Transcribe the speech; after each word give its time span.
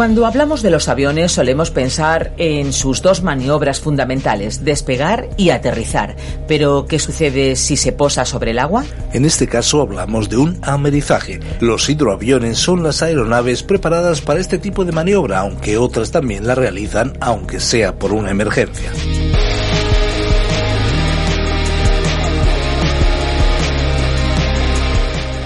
Cuando 0.00 0.24
hablamos 0.24 0.62
de 0.62 0.70
los 0.70 0.88
aviones 0.88 1.30
solemos 1.30 1.70
pensar 1.70 2.32
en 2.38 2.72
sus 2.72 3.02
dos 3.02 3.22
maniobras 3.22 3.80
fundamentales, 3.80 4.64
despegar 4.64 5.28
y 5.36 5.50
aterrizar. 5.50 6.16
Pero, 6.48 6.86
¿qué 6.86 6.98
sucede 6.98 7.54
si 7.54 7.76
se 7.76 7.92
posa 7.92 8.24
sobre 8.24 8.52
el 8.52 8.60
agua? 8.60 8.86
En 9.12 9.26
este 9.26 9.46
caso 9.46 9.82
hablamos 9.82 10.30
de 10.30 10.38
un 10.38 10.58
amerizaje. 10.62 11.40
Los 11.60 11.90
hidroaviones 11.90 12.56
son 12.56 12.82
las 12.82 13.02
aeronaves 13.02 13.62
preparadas 13.62 14.22
para 14.22 14.40
este 14.40 14.56
tipo 14.56 14.86
de 14.86 14.92
maniobra, 14.92 15.40
aunque 15.40 15.76
otras 15.76 16.10
también 16.10 16.46
la 16.46 16.54
realizan, 16.54 17.12
aunque 17.20 17.60
sea 17.60 17.98
por 17.98 18.14
una 18.14 18.30
emergencia. 18.30 18.90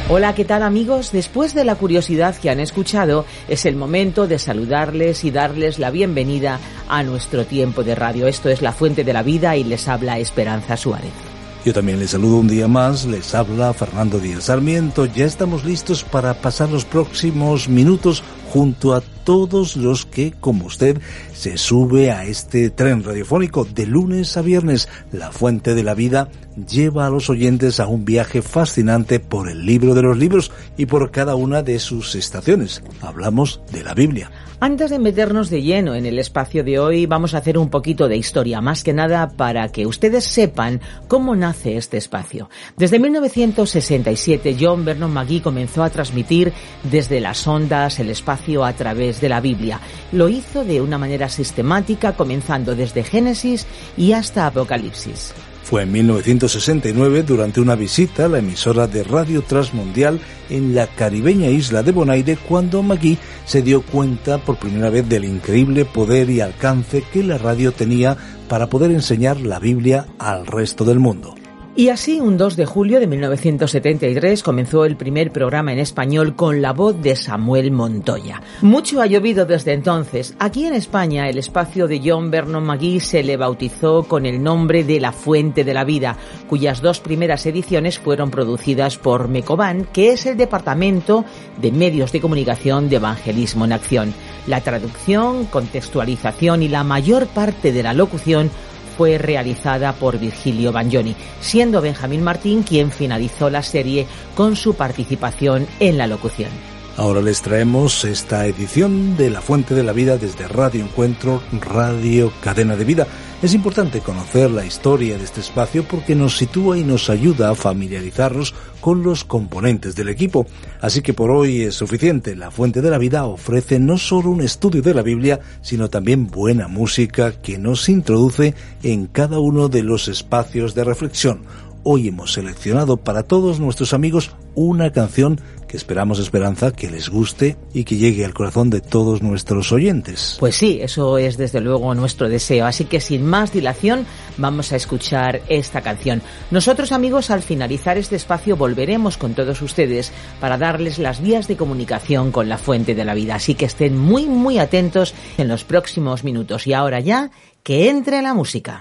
Hola, 0.06 0.34
¿qué 0.34 0.44
tal 0.44 0.62
amigos? 0.62 1.12
Después 1.12 1.54
de 1.54 1.64
la 1.64 1.76
curiosidad 1.76 2.36
que 2.36 2.50
han 2.50 2.60
escuchado, 2.60 3.24
es 3.48 3.64
el 3.64 3.74
momento 3.74 4.26
de 4.26 4.38
saludarles 4.38 5.24
y 5.24 5.30
darles 5.30 5.78
la 5.78 5.90
bienvenida 5.90 6.60
a 6.90 7.02
nuestro 7.02 7.46
tiempo 7.46 7.84
de 7.84 7.94
radio. 7.94 8.26
Esto 8.26 8.50
es 8.50 8.60
La 8.60 8.72
Fuente 8.72 9.02
de 9.02 9.14
la 9.14 9.22
Vida 9.22 9.56
y 9.56 9.64
les 9.64 9.88
habla 9.88 10.18
Esperanza 10.18 10.76
Suárez. 10.76 11.33
Yo 11.64 11.72
también 11.72 11.98
les 11.98 12.10
saludo 12.10 12.36
un 12.36 12.48
día 12.48 12.68
más, 12.68 13.06
les 13.06 13.34
habla 13.34 13.72
Fernando 13.72 14.20
Díaz 14.20 14.44
Sarmiento. 14.44 15.06
Ya 15.06 15.24
estamos 15.24 15.64
listos 15.64 16.04
para 16.04 16.34
pasar 16.34 16.68
los 16.68 16.84
próximos 16.84 17.70
minutos 17.70 18.22
junto 18.52 18.92
a 18.92 19.00
todos 19.00 19.74
los 19.74 20.04
que, 20.04 20.34
como 20.38 20.66
usted, 20.66 21.00
se 21.32 21.56
sube 21.56 22.10
a 22.10 22.26
este 22.26 22.68
tren 22.68 23.02
radiofónico 23.02 23.64
de 23.64 23.86
lunes 23.86 24.36
a 24.36 24.42
viernes. 24.42 24.90
La 25.10 25.32
Fuente 25.32 25.74
de 25.74 25.82
la 25.82 25.94
Vida 25.94 26.28
lleva 26.68 27.06
a 27.06 27.10
los 27.10 27.30
oyentes 27.30 27.80
a 27.80 27.86
un 27.86 28.04
viaje 28.04 28.42
fascinante 28.42 29.18
por 29.18 29.48
el 29.48 29.64
libro 29.64 29.94
de 29.94 30.02
los 30.02 30.18
libros 30.18 30.52
y 30.76 30.84
por 30.84 31.10
cada 31.12 31.34
una 31.34 31.62
de 31.62 31.78
sus 31.78 32.14
estaciones. 32.14 32.82
Hablamos 33.00 33.62
de 33.72 33.82
la 33.82 33.94
Biblia. 33.94 34.30
Antes 34.60 34.90
de 34.90 34.98
meternos 34.98 35.50
de 35.50 35.62
lleno 35.62 35.94
en 35.94 36.06
el 36.06 36.18
espacio 36.18 36.62
de 36.62 36.78
hoy, 36.78 37.06
vamos 37.06 37.34
a 37.34 37.38
hacer 37.38 37.58
un 37.58 37.70
poquito 37.70 38.08
de 38.08 38.16
historia, 38.16 38.60
más 38.60 38.84
que 38.84 38.92
nada 38.92 39.28
para 39.36 39.68
que 39.68 39.84
ustedes 39.84 40.24
sepan 40.24 40.80
cómo 41.08 41.34
nace 41.34 41.76
este 41.76 41.96
espacio. 41.96 42.48
Desde 42.76 42.98
1967, 42.98 44.56
John 44.58 44.84
Vernon 44.84 45.12
McGee 45.12 45.42
comenzó 45.42 45.82
a 45.82 45.90
transmitir 45.90 46.52
desde 46.84 47.20
las 47.20 47.46
ondas 47.46 47.98
el 47.98 48.10
espacio 48.10 48.64
a 48.64 48.72
través 48.72 49.20
de 49.20 49.28
la 49.28 49.40
Biblia. 49.40 49.80
Lo 50.12 50.28
hizo 50.28 50.64
de 50.64 50.80
una 50.80 50.98
manera 50.98 51.28
sistemática, 51.28 52.12
comenzando 52.12 52.74
desde 52.74 53.02
Génesis 53.02 53.66
y 53.96 54.12
hasta 54.12 54.46
Apocalipsis. 54.46 55.34
Fue 55.74 55.82
en 55.82 55.90
1969, 55.90 57.24
durante 57.24 57.60
una 57.60 57.74
visita 57.74 58.26
a 58.26 58.28
la 58.28 58.38
emisora 58.38 58.86
de 58.86 59.02
Radio 59.02 59.42
Transmundial 59.42 60.20
en 60.48 60.72
la 60.72 60.86
caribeña 60.86 61.48
isla 61.48 61.82
de 61.82 61.90
Bonaire, 61.90 62.36
cuando 62.36 62.80
Magui 62.84 63.18
se 63.44 63.60
dio 63.60 63.82
cuenta 63.82 64.38
por 64.38 64.56
primera 64.56 64.88
vez 64.88 65.08
del 65.08 65.24
increíble 65.24 65.84
poder 65.84 66.30
y 66.30 66.40
alcance 66.40 67.02
que 67.12 67.24
la 67.24 67.38
radio 67.38 67.72
tenía 67.72 68.16
para 68.48 68.68
poder 68.68 68.92
enseñar 68.92 69.40
la 69.40 69.58
Biblia 69.58 70.06
al 70.20 70.46
resto 70.46 70.84
del 70.84 71.00
mundo. 71.00 71.34
Y 71.76 71.88
así, 71.88 72.20
un 72.20 72.36
2 72.36 72.54
de 72.54 72.66
julio 72.66 73.00
de 73.00 73.08
1973 73.08 74.44
comenzó 74.44 74.84
el 74.84 74.96
primer 74.96 75.32
programa 75.32 75.72
en 75.72 75.80
español 75.80 76.36
con 76.36 76.62
la 76.62 76.72
voz 76.72 77.02
de 77.02 77.16
Samuel 77.16 77.72
Montoya. 77.72 78.42
Mucho 78.62 79.02
ha 79.02 79.06
llovido 79.06 79.44
desde 79.44 79.72
entonces. 79.72 80.36
Aquí 80.38 80.66
en 80.66 80.74
España, 80.74 81.28
el 81.28 81.36
espacio 81.36 81.88
de 81.88 82.00
John 82.04 82.30
Vernon 82.30 82.64
McGee 82.64 83.00
se 83.00 83.24
le 83.24 83.36
bautizó 83.36 84.04
con 84.04 84.24
el 84.24 84.40
nombre 84.40 84.84
de 84.84 85.00
La 85.00 85.10
Fuente 85.10 85.64
de 85.64 85.74
la 85.74 85.82
Vida, 85.82 86.16
cuyas 86.48 86.80
dos 86.80 87.00
primeras 87.00 87.44
ediciones 87.44 87.98
fueron 87.98 88.30
producidas 88.30 88.96
por 88.96 89.26
Mecoban, 89.26 89.84
que 89.92 90.12
es 90.12 90.26
el 90.26 90.36
Departamento 90.36 91.24
de 91.60 91.72
Medios 91.72 92.12
de 92.12 92.20
Comunicación 92.20 92.88
de 92.88 92.96
Evangelismo 92.96 93.64
en 93.64 93.72
Acción. 93.72 94.14
La 94.46 94.60
traducción, 94.60 95.46
contextualización 95.46 96.62
y 96.62 96.68
la 96.68 96.84
mayor 96.84 97.26
parte 97.26 97.72
de 97.72 97.82
la 97.82 97.94
locución 97.94 98.52
fue 98.96 99.18
realizada 99.18 99.92
por 99.92 100.18
Virgilio 100.18 100.72
Bagnoni, 100.72 101.14
siendo 101.40 101.80
Benjamín 101.80 102.22
Martín 102.22 102.62
quien 102.62 102.90
finalizó 102.90 103.50
la 103.50 103.62
serie 103.62 104.06
con 104.34 104.56
su 104.56 104.74
participación 104.74 105.66
en 105.80 105.98
la 105.98 106.06
locución. 106.06 106.50
Ahora 106.96 107.20
les 107.20 107.42
traemos 107.42 108.04
esta 108.04 108.46
edición 108.46 109.16
de 109.16 109.28
La 109.28 109.40
Fuente 109.40 109.74
de 109.74 109.82
la 109.82 109.92
Vida 109.92 110.16
desde 110.16 110.46
Radio 110.46 110.84
Encuentro, 110.84 111.42
Radio 111.60 112.32
Cadena 112.40 112.76
de 112.76 112.84
Vida. 112.84 113.06
Es 113.44 113.52
importante 113.52 114.00
conocer 114.00 114.50
la 114.50 114.64
historia 114.64 115.18
de 115.18 115.24
este 115.24 115.42
espacio 115.42 115.84
porque 115.86 116.14
nos 116.14 116.38
sitúa 116.38 116.78
y 116.78 116.82
nos 116.82 117.10
ayuda 117.10 117.50
a 117.50 117.54
familiarizarnos 117.54 118.54
con 118.80 119.02
los 119.02 119.22
componentes 119.22 119.94
del 119.94 120.08
equipo. 120.08 120.46
Así 120.80 121.02
que 121.02 121.12
por 121.12 121.30
hoy 121.30 121.60
es 121.60 121.74
suficiente. 121.74 122.36
La 122.36 122.50
Fuente 122.50 122.80
de 122.80 122.88
la 122.88 122.96
Vida 122.96 123.26
ofrece 123.26 123.78
no 123.78 123.98
solo 123.98 124.30
un 124.30 124.40
estudio 124.40 124.80
de 124.80 124.94
la 124.94 125.02
Biblia, 125.02 125.40
sino 125.60 125.90
también 125.90 126.26
buena 126.28 126.68
música 126.68 127.32
que 127.32 127.58
nos 127.58 127.90
introduce 127.90 128.54
en 128.82 129.08
cada 129.08 129.38
uno 129.40 129.68
de 129.68 129.82
los 129.82 130.08
espacios 130.08 130.74
de 130.74 130.84
reflexión. 130.84 131.42
Hoy 131.86 132.08
hemos 132.08 132.32
seleccionado 132.32 132.96
para 132.96 133.24
todos 133.24 133.60
nuestros 133.60 133.92
amigos 133.92 134.30
una 134.54 134.90
canción 134.90 135.38
que 135.68 135.76
esperamos, 135.76 136.18
Esperanza, 136.18 136.72
que 136.72 136.90
les 136.90 137.10
guste 137.10 137.58
y 137.74 137.84
que 137.84 137.96
llegue 137.98 138.24
al 138.24 138.32
corazón 138.32 138.70
de 138.70 138.80
todos 138.80 139.20
nuestros 139.20 139.70
oyentes. 139.70 140.38
Pues 140.40 140.56
sí, 140.56 140.78
eso 140.80 141.18
es 141.18 141.36
desde 141.36 141.60
luego 141.60 141.94
nuestro 141.94 142.30
deseo. 142.30 142.64
Así 142.64 142.86
que 142.86 143.00
sin 143.00 143.26
más 143.26 143.52
dilación, 143.52 144.06
vamos 144.38 144.72
a 144.72 144.76
escuchar 144.76 145.42
esta 145.50 145.82
canción. 145.82 146.22
Nosotros, 146.50 146.90
amigos, 146.90 147.28
al 147.28 147.42
finalizar 147.42 147.98
este 147.98 148.16
espacio 148.16 148.56
volveremos 148.56 149.18
con 149.18 149.34
todos 149.34 149.60
ustedes 149.60 150.10
para 150.40 150.56
darles 150.56 150.98
las 150.98 151.20
vías 151.20 151.48
de 151.48 151.58
comunicación 151.58 152.32
con 152.32 152.48
la 152.48 152.56
fuente 152.56 152.94
de 152.94 153.04
la 153.04 153.12
vida. 153.12 153.34
Así 153.34 153.56
que 153.56 153.66
estén 153.66 153.98
muy, 153.98 154.24
muy 154.24 154.58
atentos 154.58 155.14
en 155.36 155.48
los 155.48 155.64
próximos 155.64 156.24
minutos. 156.24 156.66
Y 156.66 156.72
ahora 156.72 157.00
ya, 157.00 157.30
que 157.62 157.90
entre 157.90 158.22
la 158.22 158.32
música. 158.32 158.80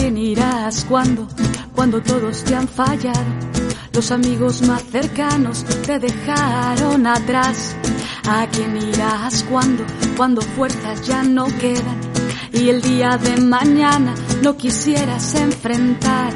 Quién 0.00 0.16
irás 0.16 0.86
cuando, 0.88 1.28
cuando 1.74 2.00
todos 2.00 2.42
te 2.44 2.54
han 2.54 2.66
fallado? 2.66 3.32
Los 3.92 4.10
amigos 4.10 4.62
más 4.62 4.82
cercanos 4.90 5.64
te 5.86 5.98
dejaron 5.98 7.06
atrás. 7.06 7.76
¿A 8.26 8.46
quién 8.46 8.76
irás 8.76 9.44
cuando, 9.50 9.84
cuando 10.16 10.40
fuerzas 10.40 11.06
ya 11.06 11.22
no 11.22 11.46
quedan? 11.58 12.00
Y 12.52 12.70
el 12.70 12.80
día 12.80 13.18
de 13.18 13.40
mañana 13.42 14.14
no 14.42 14.56
quisieras 14.56 15.34
enfrentar. 15.34 16.32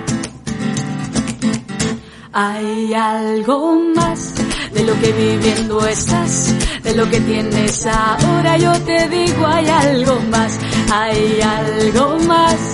Hay 2.32 2.92
algo 2.92 3.80
más 3.96 4.34
de 4.74 4.84
lo 4.84 4.92
que 5.00 5.12
viviendo 5.12 5.86
estás, 5.86 6.54
de 6.82 6.94
lo 6.94 7.08
que 7.08 7.20
tienes 7.20 7.86
ahora. 7.86 8.58
Yo 8.58 8.72
te 8.80 9.08
digo, 9.08 9.46
hay 9.46 9.68
algo 9.68 10.20
más, 10.30 10.58
hay 10.90 11.40
algo 11.40 12.18
más 12.26 12.73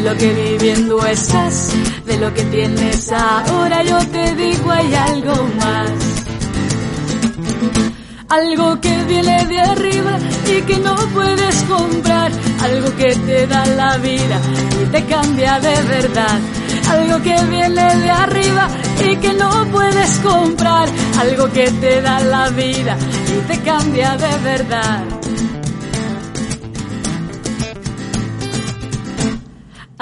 de 0.00 0.08
lo 0.08 0.16
que 0.16 0.32
viviendo 0.32 1.06
estás, 1.06 1.72
de 2.06 2.16
lo 2.16 2.32
que 2.32 2.42
tienes 2.44 3.12
ahora, 3.12 3.82
yo 3.82 3.98
te 4.06 4.34
digo 4.34 4.70
hay 4.70 4.94
algo 4.94 5.34
más. 5.58 5.90
Algo 8.30 8.80
que 8.80 9.04
viene 9.04 9.44
de 9.44 9.60
arriba 9.60 10.18
y 10.46 10.62
que 10.62 10.78
no 10.78 10.96
puedes 11.12 11.54
comprar, 11.64 12.32
algo 12.62 12.96
que 12.96 13.14
te 13.14 13.46
da 13.46 13.66
la 13.66 13.98
vida 13.98 14.40
y 14.82 14.86
te 14.86 15.04
cambia 15.04 15.60
de 15.60 15.82
verdad. 15.82 16.38
Algo 16.88 17.22
que 17.22 17.36
viene 17.50 17.96
de 17.96 18.10
arriba 18.10 18.68
y 19.06 19.16
que 19.16 19.34
no 19.34 19.66
puedes 19.70 20.16
comprar, 20.20 20.88
algo 21.18 21.52
que 21.52 21.70
te 21.72 22.00
da 22.00 22.20
la 22.20 22.48
vida 22.48 22.96
y 23.36 23.46
te 23.48 23.60
cambia 23.60 24.16
de 24.16 24.38
verdad. 24.38 25.19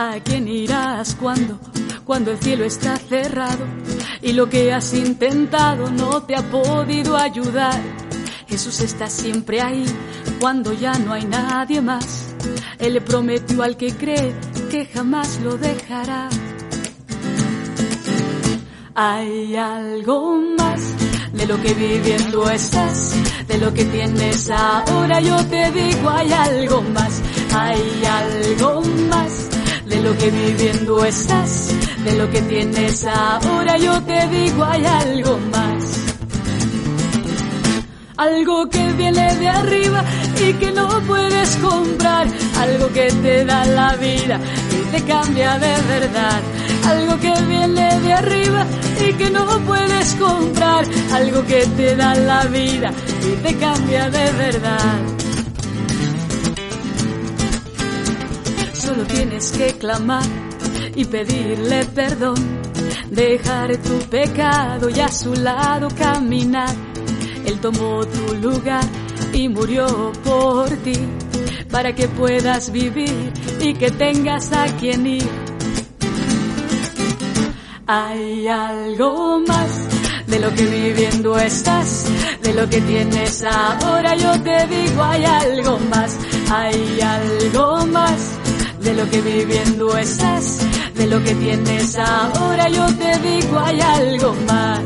¿A 0.00 0.20
quién 0.22 0.46
irás 0.46 1.16
cuando, 1.16 1.58
cuando 2.04 2.30
el 2.30 2.38
cielo 2.38 2.64
está 2.64 2.96
cerrado 2.98 3.66
y 4.22 4.32
lo 4.32 4.48
que 4.48 4.72
has 4.72 4.94
intentado 4.94 5.90
no 5.90 6.22
te 6.22 6.36
ha 6.36 6.42
podido 6.42 7.16
ayudar? 7.16 7.82
Jesús 8.46 8.78
está 8.78 9.10
siempre 9.10 9.60
ahí 9.60 9.84
cuando 10.38 10.72
ya 10.72 10.92
no 11.00 11.14
hay 11.14 11.24
nadie 11.24 11.80
más. 11.80 12.32
Él 12.78 12.94
le 12.94 13.00
prometió 13.00 13.60
al 13.64 13.76
que 13.76 13.92
cree 13.92 14.36
que 14.70 14.86
jamás 14.86 15.40
lo 15.42 15.56
dejará. 15.56 16.28
Hay 18.94 19.56
algo 19.56 20.36
más 20.56 20.80
de 21.32 21.44
lo 21.44 21.60
que 21.60 21.74
viviendo 21.74 22.48
estás, 22.48 23.16
de 23.48 23.58
lo 23.58 23.74
que 23.74 23.84
tienes 23.84 24.48
ahora. 24.48 25.18
Yo 25.18 25.44
te 25.46 25.72
digo, 25.72 26.08
hay 26.08 26.32
algo 26.32 26.82
más, 26.82 27.20
hay 27.52 28.04
algo 28.04 28.80
más 29.10 29.57
de 29.88 30.02
lo 30.02 30.16
que 30.16 30.30
viviendo 30.30 31.04
estás, 31.04 31.72
de 32.04 32.12
lo 32.16 32.30
que 32.30 32.42
tienes 32.42 33.04
ahora. 33.06 33.76
Yo 33.78 34.00
te 34.02 34.28
digo, 34.28 34.64
hay 34.64 34.84
algo 34.84 35.38
más. 35.52 35.84
Algo 38.16 38.68
que 38.68 38.92
viene 38.94 39.34
de 39.36 39.48
arriba 39.48 40.04
y 40.44 40.52
que 40.54 40.72
no 40.72 40.88
puedes 41.06 41.56
comprar. 41.56 42.26
Algo 42.60 42.92
que 42.92 43.06
te 43.22 43.44
da 43.44 43.64
la 43.64 43.94
vida 43.96 44.40
y 44.72 44.90
te 44.90 45.04
cambia 45.04 45.58
de 45.58 45.74
verdad. 45.88 46.40
Algo 46.84 47.18
que 47.20 47.32
viene 47.46 48.00
de 48.00 48.12
arriba 48.12 48.66
y 49.06 49.12
que 49.12 49.30
no 49.30 49.46
puedes 49.60 50.14
comprar. 50.14 50.84
Algo 51.12 51.46
que 51.46 51.64
te 51.76 51.94
da 51.94 52.14
la 52.14 52.44
vida 52.44 52.90
y 53.22 53.36
te 53.42 53.54
cambia 53.56 54.10
de 54.10 54.32
verdad. 54.32 55.27
Solo 58.88 59.04
tienes 59.04 59.52
que 59.52 59.74
clamar 59.74 60.24
y 60.96 61.04
pedirle 61.04 61.84
perdón. 61.94 62.36
Dejar 63.10 63.76
tu 63.76 63.98
pecado 64.08 64.88
y 64.88 64.98
a 64.98 65.08
su 65.08 65.34
lado 65.34 65.88
caminar 65.88 66.74
él 67.44 67.60
tomó 67.60 68.06
tu 68.06 68.34
lugar 68.36 68.84
y 69.34 69.46
murió 69.50 70.12
por 70.24 70.70
ti, 70.84 70.98
para 71.70 71.94
que 71.94 72.08
puedas 72.08 72.72
vivir 72.72 73.30
y 73.60 73.74
que 73.74 73.90
tengas 73.90 74.52
a 74.52 74.64
quien 74.78 75.06
ir. 75.06 75.28
Hay 77.86 78.48
algo 78.48 79.40
más 79.46 79.70
de 80.26 80.38
lo 80.40 80.54
que 80.54 80.64
viviendo 80.64 81.38
estás, 81.38 82.06
de 82.42 82.54
lo 82.54 82.66
que 82.70 82.80
tienes 82.80 83.44
ahora. 83.44 84.14
Yo 84.14 84.32
te 84.42 84.66
digo, 84.66 85.02
hay 85.02 85.24
algo 85.24 85.78
más, 85.90 86.18
hay 86.50 87.00
algo 87.02 87.86
más 87.86 88.37
de 88.88 88.94
lo 88.94 89.10
que 89.10 89.20
viviendo 89.20 89.98
estás, 89.98 90.60
de 90.94 91.06
lo 91.08 91.22
que 91.22 91.34
tienes 91.34 91.94
ahora. 91.96 92.70
Yo 92.70 92.86
te 92.96 93.18
digo, 93.18 93.58
hay 93.58 93.80
algo 93.82 94.34
más. 94.46 94.80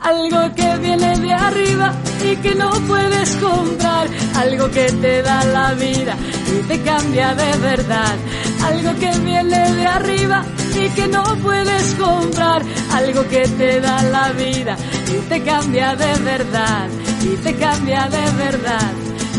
Algo 0.00 0.54
que 0.54 0.76
viene 0.78 1.18
de 1.18 1.32
arriba 1.34 1.92
y 2.24 2.36
que 2.36 2.54
no 2.54 2.70
puedes 2.88 3.30
comprar, 3.36 4.08
algo 4.36 4.70
que 4.70 4.86
te 5.02 5.20
da 5.20 5.44
la 5.44 5.74
vida 5.74 6.16
y 6.54 6.62
te 6.66 6.80
cambia 6.80 7.34
de 7.34 7.58
verdad, 7.58 8.16
algo 8.64 8.98
que 8.98 9.10
viene 9.18 9.72
de 9.72 9.86
arriba 9.86 10.44
y 10.82 10.88
que 10.90 11.08
no 11.08 11.24
puedes 11.42 11.94
comprar, 11.94 12.62
algo 12.92 13.28
que 13.28 13.42
te 13.48 13.80
da 13.82 14.02
la 14.04 14.32
vida 14.32 14.76
y 15.14 15.18
te 15.28 15.42
cambia 15.42 15.94
de 15.94 16.12
verdad, 16.20 16.88
y 17.22 17.36
te 17.36 17.54
cambia 17.56 18.08
de 18.08 18.44
verdad, 18.44 18.92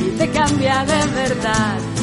y 0.06 0.18
te 0.20 0.30
cambia 0.30 0.86
de 0.86 1.08
verdad. 1.14 1.97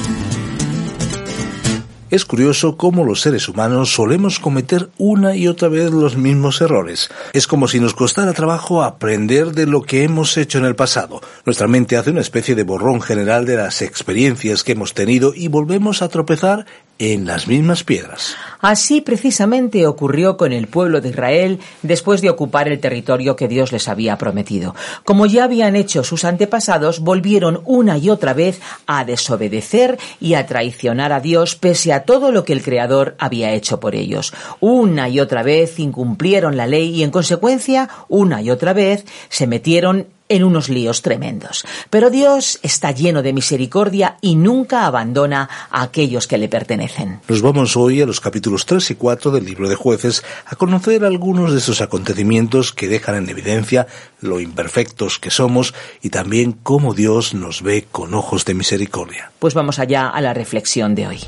Es 2.15 2.25
curioso 2.25 2.77
cómo 2.77 3.03
los 3.03 3.23
seres 3.23 3.49
humanos 3.49 3.93
solemos 3.93 4.39
cometer 4.39 4.89
una 4.99 5.35
y 5.35 5.49
otra 5.49 5.67
vez 5.67 5.91
los 5.91 6.17
mismos 6.17 6.61
errores. 6.61 7.11
Es 7.33 7.49
como 7.49 7.67
si 7.67 7.81
nos 7.81 7.93
costara 7.93 8.33
trabajo 8.33 8.85
aprender 8.85 9.51
de 9.51 9.67
lo 9.67 9.83
que 9.83 10.05
hemos 10.05 10.37
hecho 10.37 10.59
en 10.59 10.65
el 10.65 10.77
pasado. 10.77 11.21
Nuestra 11.45 11.67
mente 11.67 11.97
hace 11.97 12.13
una 12.13 12.21
especie 12.21 12.55
de 12.55 12.63
borrón 12.63 13.03
general 13.03 13.47
de 13.47 13.57
las 13.57 13.83
experiencias 13.83 14.63
que 14.63 14.71
hemos 14.71 14.95
tenido 14.95 15.33
y 15.35 15.49
volvemos 15.49 16.03
a 16.03 16.09
tropezar 16.09 16.67
en 16.99 17.27
las 17.27 17.49
mismas 17.49 17.85
piedras. 17.85 18.37
Así 18.61 19.01
precisamente 19.01 19.87
ocurrió 19.87 20.37
con 20.37 20.53
el 20.53 20.69
pueblo 20.69 21.01
de 21.01 21.11
Israel 21.11 21.61
después 21.83 22.23
de 22.23 22.31
ocupar 22.31 22.69
el 22.69 22.81
territorio 22.81 23.37
que 23.37 23.49
Dios 23.49 23.73
les 23.73 23.89
había 23.89 24.17
prometido. 24.17 24.75
Como 25.05 25.27
ya 25.27 25.45
habían 25.45 25.77
hecho 25.77 26.05
sus 26.05 26.25
antepasados, 26.25 27.01
volvieron 27.01 27.61
una 27.65 27.99
y 27.99 28.09
otra 28.09 28.33
vez 28.33 28.61
a 28.87 29.05
desobedecer 29.05 29.99
y 30.21 30.35
a 30.35 30.47
traicionar 30.47 31.13
a 31.13 31.21
Dios 31.21 31.57
pese 31.57 31.93
a 31.93 32.05
todo 32.05 32.33
lo 32.33 32.45
que 32.45 32.55
el 32.55 32.63
Creador 32.63 33.17
había 33.19 33.53
hecho 33.53 33.81
por 33.81 33.95
ellos. 33.95 34.33
Una 34.61 35.09
y 35.09 35.21
otra 35.21 35.43
vez 35.43 35.79
incumplieron 35.79 36.57
la 36.57 36.67
ley 36.67 36.95
y 36.95 37.03
en 37.03 37.11
consecuencia, 37.11 37.91
una 38.09 38.41
y 38.41 38.51
otra 38.51 38.73
vez 38.73 39.05
se 39.29 39.47
metieron 39.47 40.07
en 40.29 40.45
unos 40.45 40.69
líos 40.69 41.03
tremendos. 41.03 41.65
Pero 41.91 42.11
Dios 42.11 42.59
está 42.63 42.91
lleno 42.91 43.23
de 43.23 43.33
misericordia 43.33 44.17
y 44.21 44.37
nunca 44.37 44.87
abandona 44.87 45.49
a 45.71 45.83
aquellos 45.83 46.27
que 46.27 46.39
le 46.39 46.49
pertenecen. 46.49 47.21
Nos 47.29 47.43
vamos 47.43 47.77
hoy 47.77 48.01
a 48.01 48.07
los 48.07 48.21
capítulos 48.21 48.67
3 48.67 48.93
y 48.93 48.95
4 48.95 49.31
del 49.31 49.45
libro 49.45 49.69
de 49.69 49.75
jueces 49.75 50.25
a 50.47 50.57
conocer 50.57 51.05
algunos 51.05 51.53
de 51.53 51.59
esos 51.59 51.81
acontecimientos 51.81 52.73
que 52.73 52.89
dejan 52.89 53.17
en 53.17 53.29
evidencia 53.29 53.87
lo 54.21 54.41
imperfectos 54.41 55.19
que 55.19 55.31
somos 55.31 55.75
y 56.03 56.11
también 56.11 56.53
cómo 56.53 56.95
Dios 56.95 57.35
nos 57.35 57.63
ve 57.63 57.87
con 57.91 58.15
ojos 58.15 58.45
de 58.45 58.55
misericordia. 58.55 59.33
Pues 59.39 59.55
vamos 59.55 59.79
allá 59.79 60.09
a 60.09 60.21
la 60.21 60.33
reflexión 60.35 60.95
de 60.95 61.07
hoy. 61.07 61.21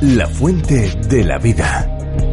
La 0.00 0.28
fuente 0.28 0.94
de 1.08 1.24
la 1.24 1.38
vida. 1.38 2.27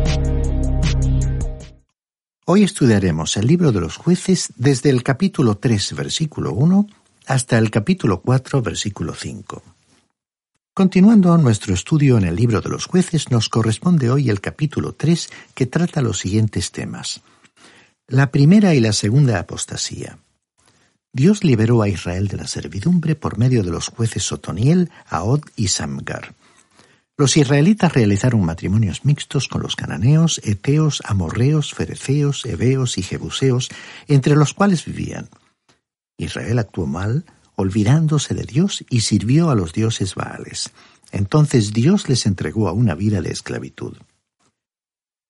Hoy 2.48 2.64
estudiaremos 2.64 3.38
el 3.38 3.48
libro 3.48 3.72
de 3.72 3.82
los 3.82 3.98
jueces 3.98 4.54
desde 4.56 4.92
el 4.92 5.02
capítulo 5.02 5.58
3, 5.58 5.96
versículo 5.96 6.54
1, 6.54 6.86
hasta 7.26 7.58
el 7.58 7.72
capítulo 7.72 8.22
4, 8.22 8.62
versículo 8.62 9.16
5. 9.16 9.64
Continuando 10.72 11.36
nuestro 11.40 11.74
estudio 11.74 12.20
en 12.20 12.26
el 12.26 12.36
libro 12.36 12.62
de 12.62 12.70
los 12.70 12.86
jueces, 12.86 13.32
nos 13.32 13.50
corresponde 13.50 14.12
hoy 14.12 14.30
el 14.30 14.42
capítulo 14.42 14.94
3 14.94 15.28
que 15.56 15.66
trata 15.66 16.04
los 16.04 16.20
siguientes 16.20 16.72
temas. 16.72 17.22
La 18.06 18.30
primera 18.30 18.76
y 18.76 18.80
la 18.80 18.94
segunda 18.94 19.40
apostasía. 19.40 20.20
Dios 21.12 21.44
liberó 21.44 21.82
a 21.82 21.90
Israel 21.90 22.28
de 22.28 22.38
la 22.38 22.46
servidumbre 22.46 23.16
por 23.16 23.40
medio 23.40 23.64
de 23.64 23.72
los 23.72 23.88
jueces 23.88 24.32
Otoniel, 24.32 24.92
Ahod 25.08 25.42
y 25.56 25.70
Samgar. 25.70 26.36
Los 27.18 27.38
israelitas 27.38 27.94
realizaron 27.94 28.44
matrimonios 28.44 29.06
mixtos 29.06 29.48
con 29.48 29.62
los 29.62 29.78
cananeos, 29.78 30.42
eteos, 30.44 31.02
amorreos, 31.06 31.74
fereceos, 31.74 32.46
heveos 32.46 32.98
y 32.98 33.04
jebuseos, 33.04 33.70
entre 34.08 34.36
los 34.36 34.54
cuales 34.54 34.84
vivían. 34.84 35.30
Israel 36.18 36.60
actuó 36.60 36.88
mal, 36.88 37.26
olvidándose 37.56 38.34
de 38.34 38.44
Dios 38.44 38.84
y 38.90 39.02
sirvió 39.02 39.50
a 39.50 39.56
los 39.56 39.72
dioses 39.72 40.14
Baales. 40.14 40.72
Entonces 41.12 41.72
Dios 41.72 42.10
les 42.10 42.26
entregó 42.26 42.68
a 42.68 42.74
una 42.74 42.96
vida 42.96 43.22
de 43.22 43.32
esclavitud. 43.32 43.96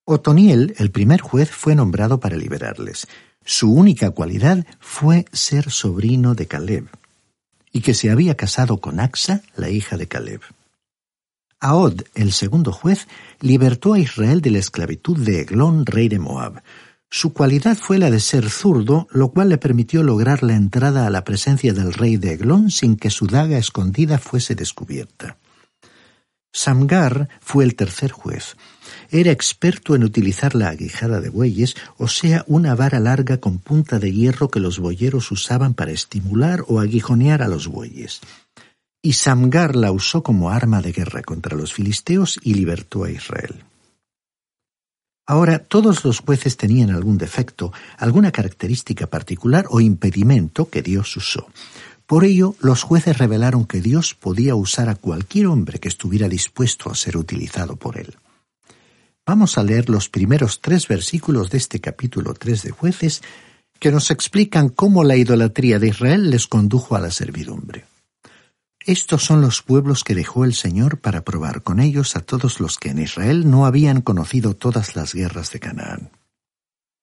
Otoniel, 0.05 0.73
el 0.79 0.89
primer 0.89 1.21
juez, 1.21 1.51
fue 1.51 1.75
nombrado 1.75 2.19
para 2.19 2.35
liberarles. 2.35 3.07
Su 3.43 3.71
única 3.71 4.09
cualidad 4.09 4.65
fue 4.79 5.25
ser 5.31 5.69
sobrino 5.69 6.33
de 6.33 6.47
Caleb, 6.47 6.87
y 7.71 7.81
que 7.81 7.93
se 7.93 8.09
había 8.09 8.35
casado 8.35 8.81
con 8.81 8.99
Axa, 8.99 9.43
la 9.55 9.69
hija 9.69 9.97
de 9.97 10.07
Caleb. 10.07 10.41
Ahod, 11.59 12.01
el 12.13 12.33
segundo 12.33 12.71
juez, 12.71 13.07
libertó 13.39 13.93
a 13.93 13.99
Israel 13.99 14.41
de 14.41 14.51
la 14.51 14.59
esclavitud 14.59 15.17
de 15.17 15.41
Eglón, 15.41 15.85
rey 15.85 16.09
de 16.09 16.19
Moab. 16.19 16.61
Su 17.09 17.33
cualidad 17.33 17.77
fue 17.77 17.97
la 17.97 18.11
de 18.11 18.19
ser 18.19 18.49
zurdo, 18.49 19.07
lo 19.11 19.29
cual 19.31 19.49
le 19.49 19.57
permitió 19.57 20.03
lograr 20.03 20.43
la 20.43 20.55
entrada 20.55 21.07
a 21.07 21.09
la 21.09 21.23
presencia 21.23 21.73
del 21.73 21.93
rey 21.93 22.17
de 22.17 22.33
Eglón 22.33 22.71
sin 22.71 22.97
que 22.97 23.09
su 23.09 23.25
daga 23.25 23.57
escondida 23.57 24.17
fuese 24.17 24.53
descubierta. 24.53 25.37
Samgar 26.51 27.29
fue 27.41 27.63
el 27.63 27.75
tercer 27.75 28.11
juez. 28.11 28.57
Era 29.09 29.31
experto 29.31 29.95
en 29.95 30.03
utilizar 30.03 30.55
la 30.55 30.69
aguijada 30.69 31.19
de 31.21 31.29
bueyes, 31.29 31.75
o 31.97 32.07
sea, 32.07 32.43
una 32.47 32.75
vara 32.75 32.99
larga 32.99 33.39
con 33.39 33.59
punta 33.59 33.99
de 33.99 34.11
hierro 34.11 34.49
que 34.49 34.59
los 34.59 34.79
boyeros 34.79 35.31
usaban 35.31 35.73
para 35.73 35.91
estimular 35.91 36.63
o 36.67 36.79
aguijonear 36.79 37.41
a 37.41 37.47
los 37.47 37.67
bueyes 37.67 38.21
y 39.05 39.13
Samgar 39.13 39.75
la 39.75 39.91
usó 39.91 40.23
como 40.23 40.49
arma 40.49 40.81
de 40.81 40.91
guerra 40.91 41.21
contra 41.21 41.55
los 41.55 41.71
filisteos 41.71 42.39
y 42.41 42.55
libertó 42.55 43.03
a 43.03 43.11
Israel. 43.11 43.63
Ahora, 45.27 45.59
todos 45.59 46.03
los 46.03 46.21
jueces 46.21 46.57
tenían 46.57 46.89
algún 46.89 47.19
defecto, 47.19 47.71
alguna 47.99 48.31
característica 48.31 49.05
particular 49.05 49.67
o 49.69 49.79
impedimento 49.79 50.71
que 50.71 50.81
Dios 50.81 51.15
usó. 51.17 51.45
Por 52.07 52.25
ello, 52.25 52.55
los 52.61 52.81
jueces 52.81 53.19
revelaron 53.19 53.65
que 53.65 53.79
Dios 53.79 54.15
podía 54.15 54.55
usar 54.55 54.89
a 54.89 54.95
cualquier 54.95 55.45
hombre 55.47 55.77
que 55.77 55.87
estuviera 55.87 56.27
dispuesto 56.27 56.89
a 56.89 56.95
ser 56.95 57.15
utilizado 57.15 57.75
por 57.75 57.99
él. 57.99 58.15
Vamos 59.23 59.59
a 59.59 59.63
leer 59.63 59.87
los 59.87 60.09
primeros 60.09 60.61
tres 60.61 60.87
versículos 60.87 61.51
de 61.51 61.59
este 61.59 61.79
capítulo 61.79 62.33
3 62.33 62.63
de 62.63 62.71
jueces 62.71 63.21
que 63.79 63.91
nos 63.91 64.09
explican 64.09 64.69
cómo 64.69 65.03
la 65.03 65.15
idolatría 65.15 65.77
de 65.77 65.89
Israel 65.89 66.31
les 66.31 66.47
condujo 66.47 66.95
a 66.95 66.99
la 66.99 67.11
servidumbre. 67.11 67.85
Estos 68.85 69.23
son 69.23 69.41
los 69.41 69.63
pueblos 69.63 70.03
que 70.03 70.13
dejó 70.13 70.45
el 70.45 70.53
Señor 70.53 70.99
para 70.99 71.21
probar 71.21 71.63
con 71.63 71.79
ellos 71.79 72.15
a 72.15 72.19
todos 72.19 72.59
los 72.59 72.77
que 72.77 72.89
en 72.89 72.99
Israel 72.99 73.49
no 73.49 73.65
habían 73.65 74.01
conocido 74.01 74.53
todas 74.53 74.95
las 74.95 75.15
guerras 75.15 75.51
de 75.51 75.59
Canaán. 75.59 76.11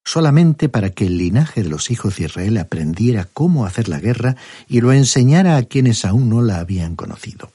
Solamente 0.04 0.68
para 0.68 0.90
que 0.90 1.06
el 1.06 1.18
linaje 1.18 1.64
de 1.64 1.68
los 1.68 1.90
hijos 1.90 2.16
de 2.16 2.26
Israel 2.26 2.58
aprendiera 2.58 3.26
cómo 3.32 3.66
hacer 3.66 3.88
la 3.88 3.98
guerra 3.98 4.36
y 4.68 4.80
lo 4.80 4.92
enseñara 4.92 5.56
a 5.56 5.64
quienes 5.64 6.04
aún 6.04 6.28
no 6.28 6.40
la 6.40 6.60
habían 6.60 6.94
conocido. 6.94 7.50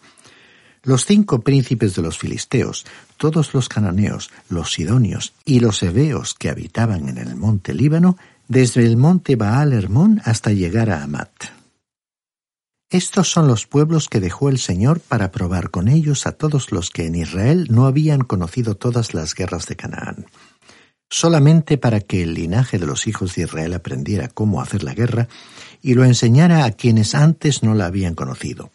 Los 0.84 1.06
cinco 1.06 1.40
príncipes 1.40 1.96
de 1.96 2.02
los 2.02 2.18
filisteos, 2.18 2.86
todos 3.16 3.54
los 3.54 3.70
cananeos, 3.70 4.30
los 4.50 4.74
sidonios 4.74 5.34
y 5.46 5.62
los 5.62 5.82
heveos 5.84 6.34
que 6.34 6.50
habitaban 6.50 7.08
en 7.08 7.18
el 7.18 7.38
monte 7.38 7.74
Líbano, 7.74 8.18
desde 8.50 8.86
el 8.86 8.98
monte 8.98 9.38
Baal 9.38 9.72
Hermón 9.72 10.22
hasta 10.26 10.52
llegar 10.52 10.90
a 10.90 11.04
Amat. 11.04 11.57
Estos 12.90 13.30
son 13.30 13.50
los 13.50 13.68
pueblos 13.68 14.08
que 14.08 14.22
dejó 14.22 14.48
el 14.48 14.60
Señor 14.60 15.02
para 15.02 15.30
probar 15.30 15.72
con 15.72 15.90
ellos 15.90 16.26
a 16.26 16.32
todos 16.32 16.72
los 16.72 16.90
que 16.90 17.06
en 17.06 17.16
Israel 17.16 17.68
no 17.70 17.86
habían 17.86 18.22
conocido 18.22 18.76
todas 18.76 19.14
las 19.14 19.36
guerras 19.36 19.66
de 19.66 19.76
Canaán. 19.76 20.28
Solamente 21.10 21.78
para 21.78 22.00
que 22.00 22.24
el 22.24 22.34
linaje 22.34 22.80
de 22.80 22.86
los 22.86 23.06
hijos 23.06 23.36
de 23.36 23.44
Israel 23.44 23.74
aprendiera 23.74 24.30
cómo 24.30 24.62
hacer 24.62 24.84
la 24.84 24.94
guerra 24.94 25.28
y 25.82 25.96
lo 25.96 26.06
enseñara 26.06 26.64
a 26.64 26.72
quienes 26.72 27.14
antes 27.14 27.62
no 27.62 27.76
la 27.76 27.88
habían 27.88 28.16
conocido. 28.16 28.72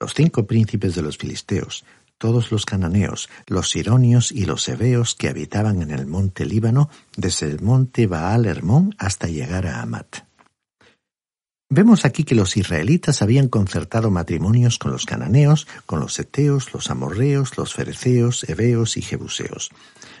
Los 0.00 0.14
cinco 0.14 0.46
príncipes 0.46 0.94
de 0.94 1.02
los 1.02 1.18
filisteos, 1.18 1.84
todos 2.16 2.50
los 2.50 2.64
cananeos, 2.64 3.28
los 3.46 3.68
sironios 3.68 4.32
y 4.32 4.46
los 4.46 4.66
heveos 4.68 5.14
que 5.14 5.28
habitaban 5.28 5.82
en 5.82 5.90
el 5.90 6.06
monte 6.06 6.46
Líbano, 6.46 6.88
desde 7.14 7.50
el 7.50 7.60
monte 7.60 8.06
Baal 8.06 8.46
Hermón 8.46 8.94
hasta 8.96 9.26
llegar 9.26 9.66
a 9.66 9.82
Amat. 9.82 10.31
Vemos 11.74 12.04
aquí 12.04 12.24
que 12.24 12.34
los 12.34 12.58
israelitas 12.58 13.22
habían 13.22 13.48
concertado 13.48 14.10
matrimonios 14.10 14.78
con 14.78 14.92
los 14.92 15.06
cananeos, 15.06 15.66
con 15.86 16.00
los 16.00 16.18
eteos, 16.18 16.74
los 16.74 16.90
amorreos, 16.90 17.56
los 17.56 17.72
fereceos, 17.72 18.46
heveos 18.46 18.98
y 18.98 19.00
jebuseos. 19.00 19.70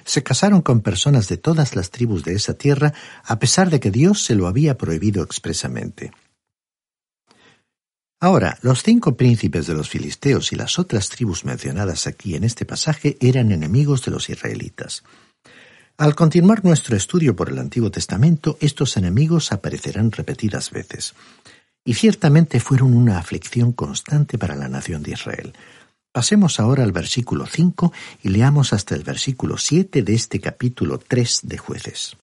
Se 0.06 0.22
casaron 0.22 0.62
con 0.62 0.80
personas 0.80 1.28
de 1.28 1.36
todas 1.36 1.76
las 1.76 1.90
tribus 1.90 2.24
de 2.24 2.32
esa 2.32 2.54
tierra, 2.54 2.94
a 3.22 3.38
pesar 3.38 3.68
de 3.68 3.80
que 3.80 3.90
Dios 3.90 4.24
se 4.24 4.34
lo 4.34 4.46
había 4.46 4.78
prohibido 4.78 5.22
expresamente. 5.22 6.12
Ahora, 8.18 8.56
los 8.62 8.82
cinco 8.82 9.18
príncipes 9.18 9.66
de 9.66 9.74
los 9.74 9.90
filisteos 9.90 10.54
y 10.54 10.56
las 10.56 10.78
otras 10.78 11.10
tribus 11.10 11.44
mencionadas 11.44 12.06
aquí 12.06 12.34
en 12.34 12.44
este 12.44 12.64
pasaje 12.64 13.18
eran 13.20 13.52
enemigos 13.52 14.02
de 14.06 14.10
los 14.10 14.30
israelitas. 14.30 15.04
Al 15.98 16.14
continuar 16.14 16.64
nuestro 16.64 16.96
estudio 16.96 17.36
por 17.36 17.50
el 17.50 17.58
Antiguo 17.58 17.90
Testamento, 17.90 18.56
estos 18.60 18.96
enemigos 18.96 19.52
aparecerán 19.52 20.10
repetidas 20.10 20.70
veces, 20.70 21.14
y 21.84 21.94
ciertamente 21.94 22.60
fueron 22.60 22.94
una 22.94 23.18
aflicción 23.18 23.72
constante 23.72 24.38
para 24.38 24.56
la 24.56 24.68
nación 24.68 25.02
de 25.02 25.12
Israel. 25.12 25.52
Pasemos 26.12 26.60
ahora 26.60 26.82
al 26.82 26.92
versículo 26.92 27.46
5 27.46 27.92
y 28.22 28.28
leamos 28.28 28.72
hasta 28.72 28.94
el 28.94 29.02
versículo 29.02 29.58
7 29.58 30.02
de 30.02 30.14
este 30.14 30.40
capítulo 30.40 30.98
3 30.98 31.40
de 31.44 31.58
jueces. 31.58 32.16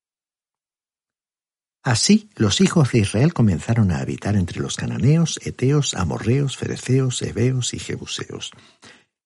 Así 1.83 2.29
los 2.35 2.61
hijos 2.61 2.91
de 2.91 2.99
Israel 2.99 3.33
comenzaron 3.33 3.91
a 3.91 3.99
habitar 3.99 4.35
entre 4.35 4.59
los 4.59 4.75
cananeos, 4.75 5.39
eteos, 5.43 5.93
amorreos, 5.93 6.57
fereceos, 6.57 7.21
heveos 7.21 7.73
y 7.73 7.79
jebuseos. 7.79 8.51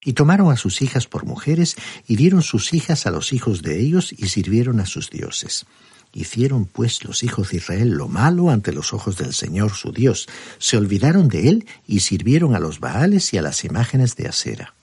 Y 0.03 0.13
tomaron 0.13 0.51
a 0.51 0.57
sus 0.57 0.81
hijas 0.81 1.07
por 1.07 1.25
mujeres, 1.25 1.75
y 2.07 2.15
dieron 2.15 2.41
sus 2.41 2.73
hijas 2.73 3.05
a 3.05 3.11
los 3.11 3.33
hijos 3.33 3.61
de 3.61 3.79
ellos, 3.79 4.13
y 4.13 4.27
sirvieron 4.27 4.79
a 4.79 4.85
sus 4.85 5.09
dioses. 5.09 5.65
Hicieron 6.13 6.65
pues 6.65 7.03
los 7.03 7.23
hijos 7.23 7.49
de 7.49 7.57
Israel 7.57 7.89
lo 7.89 8.07
malo 8.07 8.51
ante 8.51 8.71
los 8.71 8.93
ojos 8.93 9.17
del 9.17 9.33
Señor 9.33 9.71
su 9.71 9.91
Dios, 9.91 10.27
se 10.59 10.77
olvidaron 10.77 11.27
de 11.27 11.49
él 11.49 11.67
y 11.87 12.01
sirvieron 12.01 12.55
a 12.55 12.59
los 12.59 12.79
Baales 12.79 13.33
y 13.33 13.37
a 13.37 13.41
las 13.41 13.63
imágenes 13.65 14.15
de 14.15 14.27
Asera. 14.27 14.75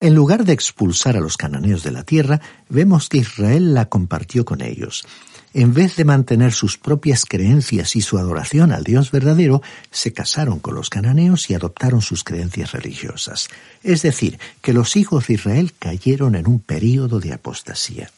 En 0.00 0.14
lugar 0.14 0.44
de 0.44 0.54
expulsar 0.54 1.16
a 1.16 1.20
los 1.20 1.36
cananeos 1.36 1.82
de 1.82 1.92
la 1.92 2.04
tierra, 2.04 2.40
vemos 2.70 3.08
que 3.08 3.18
Israel 3.18 3.74
la 3.74 3.90
compartió 3.90 4.46
con 4.46 4.62
ellos, 4.62 5.04
en 5.52 5.74
vez 5.74 5.96
de 5.96 6.04
mantener 6.04 6.52
sus 6.52 6.78
propias 6.78 7.24
creencias 7.24 7.96
y 7.96 8.00
su 8.00 8.18
adoración 8.18 8.72
al 8.72 8.84
Dios 8.84 9.10
verdadero, 9.10 9.62
se 9.90 10.12
casaron 10.12 10.60
con 10.60 10.74
los 10.74 10.90
cananeos 10.90 11.50
y 11.50 11.54
adoptaron 11.54 12.02
sus 12.02 12.22
creencias 12.22 12.72
religiosas. 12.72 13.48
Es 13.82 14.02
decir, 14.02 14.38
que 14.62 14.72
los 14.72 14.96
hijos 14.96 15.26
de 15.26 15.34
Israel 15.34 15.72
cayeron 15.78 16.36
en 16.36 16.48
un 16.48 16.60
período 16.60 17.18
de 17.18 17.32
apostasía. 17.32 18.10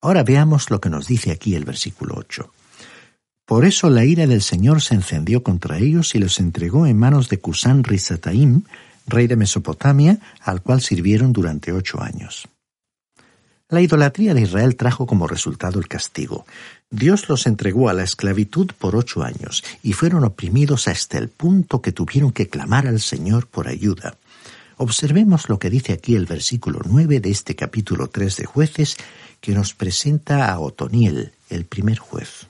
Ahora 0.00 0.22
veamos 0.22 0.70
lo 0.70 0.80
que 0.80 0.90
nos 0.90 1.08
dice 1.08 1.32
aquí 1.32 1.54
el 1.56 1.64
versículo 1.64 2.14
8. 2.16 2.52
Por 3.44 3.64
eso 3.64 3.90
la 3.90 4.04
ira 4.04 4.26
del 4.26 4.42
Señor 4.42 4.82
se 4.82 4.94
encendió 4.94 5.42
contra 5.42 5.78
ellos 5.78 6.14
y 6.14 6.18
los 6.18 6.38
entregó 6.40 6.86
en 6.86 6.98
manos 6.98 7.28
de 7.28 7.38
Cusán 7.38 7.84
Rizataim, 7.84 8.62
rey 9.06 9.26
de 9.26 9.36
Mesopotamia, 9.36 10.18
al 10.40 10.62
cual 10.62 10.80
sirvieron 10.80 11.32
durante 11.32 11.72
ocho 11.72 12.00
años. 12.02 12.48
La 13.68 13.80
idolatría 13.80 14.32
de 14.32 14.42
Israel 14.42 14.76
trajo 14.76 15.06
como 15.06 15.26
resultado 15.26 15.80
el 15.80 15.88
castigo. 15.88 16.46
Dios 16.88 17.28
los 17.28 17.48
entregó 17.48 17.88
a 17.88 17.94
la 17.94 18.04
esclavitud 18.04 18.70
por 18.78 18.94
ocho 18.94 19.24
años 19.24 19.64
y 19.82 19.92
fueron 19.92 20.22
oprimidos 20.22 20.86
hasta 20.86 21.18
el 21.18 21.28
punto 21.28 21.82
que 21.82 21.90
tuvieron 21.90 22.30
que 22.30 22.48
clamar 22.48 22.86
al 22.86 23.00
Señor 23.00 23.48
por 23.48 23.66
ayuda. 23.66 24.18
Observemos 24.76 25.48
lo 25.48 25.58
que 25.58 25.70
dice 25.70 25.92
aquí 25.92 26.14
el 26.14 26.26
versículo 26.26 26.80
nueve 26.84 27.18
de 27.18 27.30
este 27.30 27.56
capítulo 27.56 28.08
tres 28.08 28.36
de 28.36 28.44
jueces 28.44 28.96
que 29.40 29.52
nos 29.52 29.74
presenta 29.74 30.52
a 30.52 30.60
Otoniel, 30.60 31.32
el 31.50 31.64
primer 31.64 31.98
juez. 31.98 32.46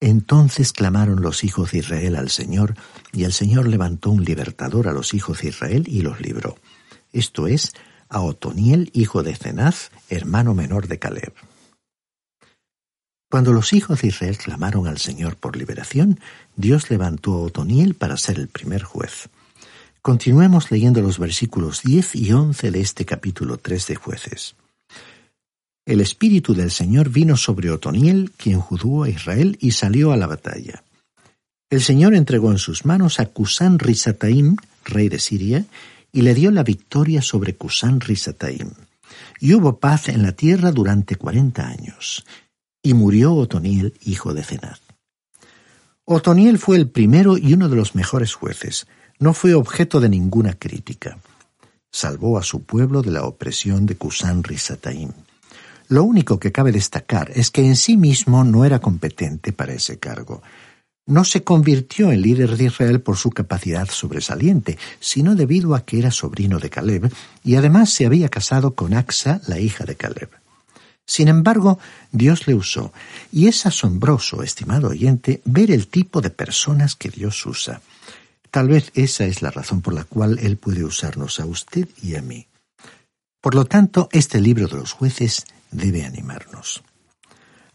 Entonces 0.00 0.72
clamaron 0.72 1.22
los 1.22 1.42
hijos 1.42 1.72
de 1.72 1.78
Israel 1.78 2.14
al 2.14 2.30
Señor, 2.30 2.76
y 3.12 3.24
el 3.24 3.32
Señor 3.32 3.66
levantó 3.66 4.10
un 4.10 4.24
libertador 4.24 4.86
a 4.86 4.92
los 4.92 5.12
hijos 5.12 5.40
de 5.40 5.48
Israel 5.48 5.84
y 5.88 6.02
los 6.02 6.20
libró. 6.20 6.56
Esto 7.12 7.48
es, 7.48 7.72
a 8.08 8.20
Otoniel, 8.20 8.90
hijo 8.94 9.22
de 9.22 9.34
Cenaz, 9.36 9.90
hermano 10.08 10.54
menor 10.54 10.88
de 10.88 10.98
Caleb. 10.98 11.32
Cuando 13.30 13.52
los 13.52 13.72
hijos 13.74 14.00
de 14.00 14.08
Israel 14.08 14.38
clamaron 14.38 14.86
al 14.86 14.98
Señor 14.98 15.36
por 15.36 15.56
liberación, 15.56 16.18
Dios 16.56 16.90
levantó 16.90 17.34
a 17.34 17.40
Otoniel 17.40 17.94
para 17.94 18.16
ser 18.16 18.38
el 18.38 18.48
primer 18.48 18.82
juez. 18.82 19.28
Continuemos 20.00 20.70
leyendo 20.70 21.02
los 21.02 21.18
versículos 21.18 21.82
10 21.82 22.14
y 22.14 22.32
11 22.32 22.70
de 22.70 22.80
este 22.80 23.04
capítulo 23.04 23.58
3 23.58 23.86
de 23.88 23.94
jueces. 23.96 24.56
El 25.84 26.00
Espíritu 26.00 26.54
del 26.54 26.70
Señor 26.70 27.10
vino 27.10 27.36
sobre 27.36 27.70
Otoniel, 27.70 28.30
quien 28.36 28.60
judúo 28.60 29.04
a 29.04 29.10
Israel, 29.10 29.58
y 29.60 29.72
salió 29.72 30.12
a 30.12 30.16
la 30.16 30.26
batalla. 30.26 30.82
El 31.70 31.82
Señor 31.82 32.14
entregó 32.14 32.50
en 32.50 32.58
sus 32.58 32.86
manos 32.86 33.20
a 33.20 33.26
Cusán 33.26 33.78
Risataim, 33.78 34.56
rey 34.84 35.10
de 35.10 35.18
Siria, 35.18 35.66
y 36.12 36.22
le 36.22 36.34
dio 36.34 36.50
la 36.50 36.62
victoria 36.62 37.22
sobre 37.22 37.56
Cusán 37.56 38.00
Risataim. 38.00 38.70
Y 39.40 39.54
hubo 39.54 39.78
paz 39.78 40.08
en 40.08 40.22
la 40.22 40.32
tierra 40.32 40.72
durante 40.72 41.16
cuarenta 41.16 41.68
años. 41.68 42.24
Y 42.82 42.94
murió 42.94 43.34
Otoniel, 43.34 43.94
hijo 44.02 44.34
de 44.34 44.42
Cenaz. 44.42 44.80
Otoniel 46.04 46.58
fue 46.58 46.76
el 46.76 46.88
primero 46.88 47.36
y 47.36 47.52
uno 47.52 47.68
de 47.68 47.76
los 47.76 47.94
mejores 47.94 48.34
jueces. 48.34 48.86
No 49.18 49.34
fue 49.34 49.54
objeto 49.54 50.00
de 50.00 50.08
ninguna 50.08 50.54
crítica. 50.54 51.18
Salvó 51.90 52.38
a 52.38 52.42
su 52.42 52.62
pueblo 52.62 53.02
de 53.02 53.10
la 53.10 53.24
opresión 53.24 53.86
de 53.86 53.96
Cusán 53.96 54.42
Risataim. 54.42 55.12
Lo 55.88 56.04
único 56.04 56.38
que 56.38 56.52
cabe 56.52 56.70
destacar 56.72 57.30
es 57.34 57.50
que 57.50 57.64
en 57.64 57.76
sí 57.76 57.96
mismo 57.96 58.44
no 58.44 58.64
era 58.64 58.78
competente 58.78 59.52
para 59.52 59.72
ese 59.72 59.98
cargo 59.98 60.42
no 61.08 61.24
se 61.24 61.42
convirtió 61.42 62.12
en 62.12 62.20
líder 62.20 62.56
de 62.56 62.64
Israel 62.64 63.00
por 63.00 63.16
su 63.16 63.30
capacidad 63.30 63.88
sobresaliente, 63.88 64.78
sino 65.00 65.34
debido 65.34 65.74
a 65.74 65.84
que 65.84 65.98
era 65.98 66.10
sobrino 66.10 66.58
de 66.58 66.68
Caleb 66.68 67.12
y 67.42 67.56
además 67.56 67.90
se 67.90 68.04
había 68.04 68.28
casado 68.28 68.74
con 68.74 68.92
Axa, 68.92 69.40
la 69.46 69.58
hija 69.58 69.84
de 69.84 69.96
Caleb. 69.96 70.28
Sin 71.06 71.28
embargo, 71.28 71.78
Dios 72.12 72.46
le 72.46 72.54
usó, 72.54 72.92
y 73.32 73.48
es 73.48 73.64
asombroso, 73.64 74.42
estimado 74.42 74.88
oyente, 74.88 75.40
ver 75.46 75.70
el 75.70 75.88
tipo 75.88 76.20
de 76.20 76.28
personas 76.28 76.94
que 76.94 77.08
Dios 77.08 77.46
usa. 77.46 77.80
Tal 78.50 78.68
vez 78.68 78.92
esa 78.94 79.24
es 79.24 79.40
la 79.40 79.50
razón 79.50 79.80
por 79.80 79.94
la 79.94 80.04
cual 80.04 80.38
Él 80.40 80.58
puede 80.58 80.84
usarnos 80.84 81.40
a 81.40 81.46
usted 81.46 81.88
y 82.02 82.16
a 82.16 82.22
mí. 82.22 82.46
Por 83.40 83.54
lo 83.54 83.64
tanto, 83.64 84.10
este 84.12 84.42
libro 84.42 84.68
de 84.68 84.76
los 84.76 84.92
jueces 84.92 85.46
debe 85.70 86.04
animarnos. 86.04 86.82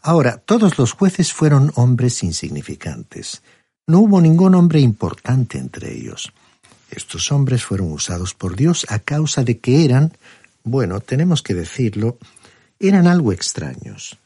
Ahora, 0.06 0.36
todos 0.36 0.76
los 0.76 0.92
jueces 0.92 1.32
fueron 1.32 1.72
hombres 1.76 2.22
insignificantes. 2.22 3.40
No 3.86 4.00
hubo 4.00 4.20
ningún 4.20 4.54
hombre 4.54 4.78
importante 4.80 5.56
entre 5.56 5.96
ellos. 5.96 6.30
Estos 6.90 7.32
hombres 7.32 7.64
fueron 7.64 7.90
usados 7.90 8.34
por 8.34 8.54
Dios 8.54 8.84
a 8.90 8.98
causa 8.98 9.44
de 9.44 9.60
que 9.60 9.82
eran, 9.82 10.12
bueno, 10.62 11.00
tenemos 11.00 11.40
que 11.40 11.54
decirlo, 11.54 12.18
eran 12.78 13.06
algo 13.06 13.32
extraños. 13.32 14.18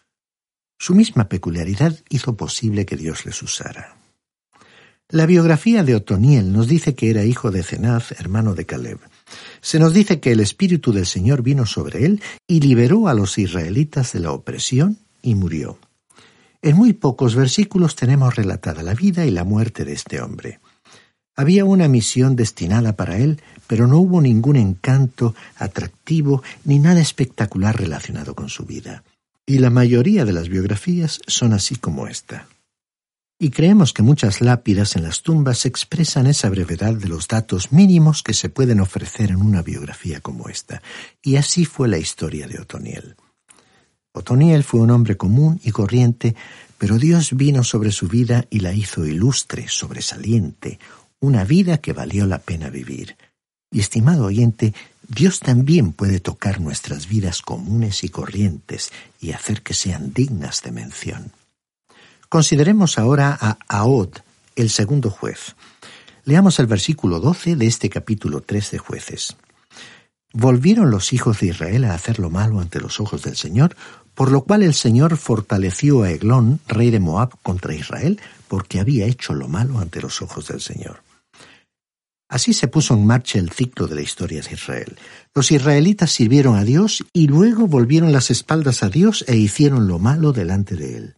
Su 0.80 0.96
misma 0.96 1.28
peculiaridad 1.28 1.96
hizo 2.08 2.36
posible 2.36 2.84
que 2.84 2.96
Dios 2.96 3.24
les 3.24 3.40
usara. 3.40 3.98
La 5.10 5.26
biografía 5.26 5.84
de 5.84 5.94
Otoniel 5.94 6.52
nos 6.52 6.66
dice 6.66 6.96
que 6.96 7.08
era 7.08 7.24
hijo 7.24 7.52
de 7.52 7.62
Cenaz, 7.62 8.10
hermano 8.18 8.56
de 8.56 8.66
Caleb. 8.66 8.98
Se 9.60 9.78
nos 9.78 9.94
dice 9.94 10.18
que 10.18 10.32
el 10.32 10.40
Espíritu 10.40 10.90
del 10.90 11.06
Señor 11.06 11.42
vino 11.42 11.66
sobre 11.66 12.04
él 12.04 12.20
y 12.48 12.58
liberó 12.58 13.06
a 13.06 13.14
los 13.14 13.38
israelitas 13.38 14.12
de 14.12 14.20
la 14.20 14.32
opresión 14.32 14.98
y 15.22 15.34
murió. 15.34 15.78
En 16.60 16.76
muy 16.76 16.92
pocos 16.92 17.34
versículos 17.34 17.94
tenemos 17.94 18.34
relatada 18.34 18.82
la 18.82 18.94
vida 18.94 19.24
y 19.24 19.30
la 19.30 19.44
muerte 19.44 19.84
de 19.84 19.92
este 19.92 20.20
hombre. 20.20 20.60
Había 21.36 21.64
una 21.64 21.86
misión 21.86 22.34
destinada 22.34 22.96
para 22.96 23.18
él, 23.18 23.40
pero 23.68 23.86
no 23.86 23.98
hubo 23.98 24.20
ningún 24.20 24.56
encanto 24.56 25.36
atractivo 25.56 26.42
ni 26.64 26.80
nada 26.80 27.00
espectacular 27.00 27.78
relacionado 27.78 28.34
con 28.34 28.48
su 28.48 28.64
vida. 28.64 29.04
Y 29.46 29.58
la 29.58 29.70
mayoría 29.70 30.24
de 30.24 30.32
las 30.32 30.48
biografías 30.48 31.20
son 31.28 31.52
así 31.52 31.76
como 31.76 32.08
esta. 32.08 32.48
Y 33.38 33.50
creemos 33.50 33.92
que 33.92 34.02
muchas 34.02 34.40
lápidas 34.40 34.96
en 34.96 35.04
las 35.04 35.22
tumbas 35.22 35.64
expresan 35.64 36.26
esa 36.26 36.50
brevedad 36.50 36.94
de 36.94 37.06
los 37.06 37.28
datos 37.28 37.70
mínimos 37.70 38.24
que 38.24 38.34
se 38.34 38.48
pueden 38.48 38.80
ofrecer 38.80 39.30
en 39.30 39.36
una 39.36 39.62
biografía 39.62 40.20
como 40.20 40.48
esta. 40.48 40.82
Y 41.22 41.36
así 41.36 41.64
fue 41.64 41.86
la 41.86 41.98
historia 41.98 42.48
de 42.48 42.58
Otoniel. 42.58 43.14
Otoniel 44.18 44.64
fue 44.64 44.80
un 44.80 44.90
hombre 44.90 45.16
común 45.16 45.60
y 45.62 45.70
corriente, 45.70 46.34
pero 46.76 46.98
Dios 46.98 47.36
vino 47.36 47.64
sobre 47.64 47.92
su 47.92 48.08
vida 48.08 48.46
y 48.50 48.60
la 48.60 48.72
hizo 48.72 49.06
ilustre, 49.06 49.68
sobresaliente, 49.68 50.78
una 51.20 51.44
vida 51.44 51.78
que 51.78 51.92
valió 51.92 52.26
la 52.26 52.38
pena 52.38 52.68
vivir. 52.68 53.16
Y 53.70 53.80
estimado 53.80 54.24
oyente, 54.24 54.74
Dios 55.06 55.40
también 55.40 55.92
puede 55.92 56.20
tocar 56.20 56.60
nuestras 56.60 57.08
vidas 57.08 57.42
comunes 57.42 58.04
y 58.04 58.08
corrientes 58.08 58.90
y 59.20 59.32
hacer 59.32 59.62
que 59.62 59.74
sean 59.74 60.12
dignas 60.12 60.62
de 60.62 60.72
mención. 60.72 61.32
Consideremos 62.28 62.98
ahora 62.98 63.36
a 63.40 63.58
Ahod, 63.68 64.10
el 64.56 64.70
segundo 64.70 65.10
juez. 65.10 65.54
Leamos 66.24 66.58
el 66.58 66.66
versículo 66.66 67.20
12 67.20 67.56
de 67.56 67.66
este 67.66 67.88
capítulo 67.88 68.42
3 68.42 68.72
de 68.72 68.78
jueces. 68.78 69.36
Volvieron 70.34 70.90
los 70.90 71.14
hijos 71.14 71.40
de 71.40 71.46
Israel 71.46 71.84
a 71.84 71.94
hacer 71.94 72.18
lo 72.18 72.28
malo 72.28 72.60
ante 72.60 72.80
los 72.80 73.00
ojos 73.00 73.22
del 73.22 73.34
Señor, 73.34 73.74
por 74.18 74.32
lo 74.32 74.42
cual 74.42 74.64
el 74.64 74.74
Señor 74.74 75.16
fortaleció 75.16 76.02
a 76.02 76.10
Eglón, 76.10 76.58
rey 76.66 76.90
de 76.90 76.98
Moab, 76.98 77.40
contra 77.40 77.72
Israel, 77.72 78.20
porque 78.48 78.80
había 78.80 79.06
hecho 79.06 79.32
lo 79.32 79.46
malo 79.46 79.78
ante 79.78 80.02
los 80.02 80.22
ojos 80.22 80.48
del 80.48 80.60
Señor. 80.60 81.04
Así 82.28 82.52
se 82.52 82.66
puso 82.66 82.94
en 82.94 83.06
marcha 83.06 83.38
el 83.38 83.50
ciclo 83.50 83.86
de 83.86 83.94
la 83.94 84.02
historia 84.02 84.42
de 84.42 84.54
Israel. 84.54 84.98
Los 85.36 85.52
israelitas 85.52 86.10
sirvieron 86.10 86.56
a 86.56 86.64
Dios 86.64 87.04
y 87.12 87.28
luego 87.28 87.68
volvieron 87.68 88.10
las 88.10 88.32
espaldas 88.32 88.82
a 88.82 88.88
Dios 88.88 89.24
e 89.28 89.36
hicieron 89.36 89.86
lo 89.86 90.00
malo 90.00 90.32
delante 90.32 90.74
de 90.74 90.96
él. 90.96 91.14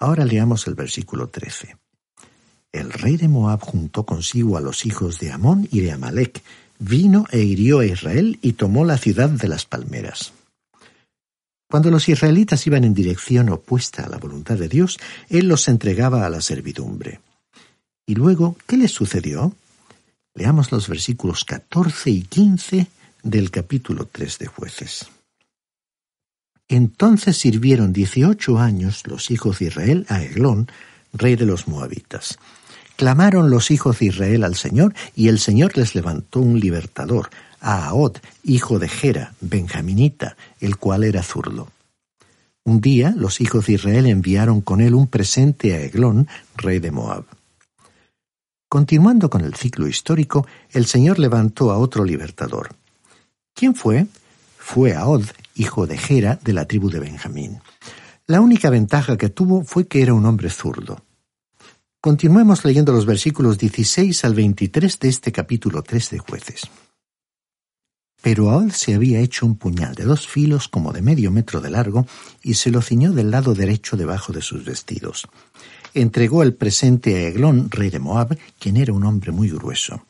Ahora 0.00 0.24
leamos 0.24 0.66
el 0.66 0.74
versículo 0.74 1.28
13. 1.28 1.76
El 2.72 2.92
rey 2.92 3.16
de 3.16 3.28
Moab 3.28 3.60
juntó 3.60 4.04
consigo 4.04 4.56
a 4.56 4.60
los 4.60 4.86
hijos 4.86 5.20
de 5.20 5.30
Amón 5.30 5.68
y 5.70 5.82
de 5.82 5.92
Amalek, 5.92 6.42
vino 6.80 7.26
e 7.30 7.38
hirió 7.38 7.78
a 7.78 7.86
Israel 7.86 8.40
y 8.42 8.54
tomó 8.54 8.84
la 8.84 8.98
ciudad 8.98 9.28
de 9.28 9.46
las 9.46 9.66
palmeras. 9.66 10.32
Cuando 11.70 11.90
los 11.90 12.08
israelitas 12.08 12.66
iban 12.66 12.84
en 12.84 12.94
dirección 12.94 13.50
opuesta 13.50 14.04
a 14.04 14.08
la 14.08 14.16
voluntad 14.16 14.56
de 14.56 14.68
Dios, 14.68 14.98
Él 15.28 15.48
los 15.48 15.68
entregaba 15.68 16.24
a 16.24 16.30
la 16.30 16.40
servidumbre. 16.40 17.20
Y 18.06 18.14
luego, 18.14 18.56
¿qué 18.66 18.78
les 18.78 18.90
sucedió? 18.90 19.54
Leamos 20.34 20.72
los 20.72 20.88
versículos 20.88 21.44
14 21.44 22.10
y 22.10 22.22
15 22.22 22.86
del 23.22 23.50
capítulo 23.50 24.08
3 24.10 24.38
de 24.38 24.46
jueces. 24.46 25.06
Entonces 26.68 27.36
sirvieron 27.36 27.92
dieciocho 27.92 28.58
años 28.58 29.06
los 29.06 29.30
hijos 29.30 29.58
de 29.58 29.66
Israel 29.66 30.06
a 30.08 30.22
Eglón, 30.22 30.70
rey 31.12 31.36
de 31.36 31.44
los 31.44 31.68
moabitas. 31.68 32.38
Clamaron 32.96 33.50
los 33.50 33.70
hijos 33.70 33.98
de 33.98 34.06
Israel 34.06 34.44
al 34.44 34.54
Señor, 34.54 34.94
y 35.14 35.28
el 35.28 35.38
Señor 35.38 35.76
les 35.76 35.94
levantó 35.94 36.40
un 36.40 36.60
libertador, 36.60 37.30
a 37.60 37.86
Ahod, 37.88 38.16
hijo 38.44 38.78
de 38.78 38.88
Gera, 38.88 39.34
benjaminita, 39.40 40.36
el 40.60 40.76
cual 40.76 41.04
era 41.04 41.22
zurdo. 41.22 41.68
Un 42.64 42.80
día 42.80 43.14
los 43.16 43.40
hijos 43.40 43.66
de 43.66 43.74
Israel 43.74 44.06
enviaron 44.06 44.60
con 44.60 44.80
él 44.80 44.94
un 44.94 45.06
presente 45.06 45.74
a 45.74 45.80
Eglón, 45.80 46.28
rey 46.56 46.78
de 46.78 46.90
Moab. 46.90 47.24
Continuando 48.68 49.30
con 49.30 49.42
el 49.42 49.54
ciclo 49.54 49.88
histórico, 49.88 50.46
el 50.72 50.84
Señor 50.84 51.18
levantó 51.18 51.70
a 51.70 51.78
otro 51.78 52.04
libertador. 52.04 52.68
¿Quién 53.54 53.74
fue? 53.74 54.06
Fue 54.58 54.94
Ahod, 54.94 55.24
hijo 55.54 55.86
de 55.86 55.96
Gera, 55.96 56.38
de 56.44 56.52
la 56.52 56.66
tribu 56.66 56.90
de 56.90 57.00
Benjamín. 57.00 57.60
La 58.26 58.42
única 58.42 58.68
ventaja 58.68 59.16
que 59.16 59.30
tuvo 59.30 59.64
fue 59.64 59.86
que 59.86 60.02
era 60.02 60.12
un 60.12 60.26
hombre 60.26 60.50
zurdo. 60.50 61.02
Continuemos 62.02 62.64
leyendo 62.64 62.92
los 62.92 63.06
versículos 63.06 63.56
16 63.56 64.24
al 64.26 64.34
23 64.34 65.00
de 65.00 65.08
este 65.08 65.32
capítulo 65.32 65.82
3 65.82 66.10
de 66.10 66.18
jueces. 66.18 66.70
Pero 68.20 68.50
Ahod 68.50 68.70
se 68.70 68.94
había 68.94 69.20
hecho 69.20 69.46
un 69.46 69.56
puñal 69.56 69.94
de 69.94 70.04
dos 70.04 70.26
filos 70.26 70.68
como 70.68 70.92
de 70.92 71.02
medio 71.02 71.30
metro 71.30 71.60
de 71.60 71.70
largo 71.70 72.06
y 72.42 72.54
se 72.54 72.70
lo 72.70 72.82
ciñó 72.82 73.12
del 73.12 73.30
lado 73.30 73.54
derecho 73.54 73.96
debajo 73.96 74.32
de 74.32 74.42
sus 74.42 74.64
vestidos. 74.64 75.28
Entregó 75.94 76.42
el 76.42 76.54
presente 76.54 77.14
a 77.14 77.28
Eglón, 77.28 77.70
rey 77.70 77.90
de 77.90 77.98
Moab, 77.98 78.36
quien 78.58 78.76
era 78.76 78.92
un 78.92 79.04
hombre 79.04 79.32
muy 79.32 79.48
grueso. 79.48 80.02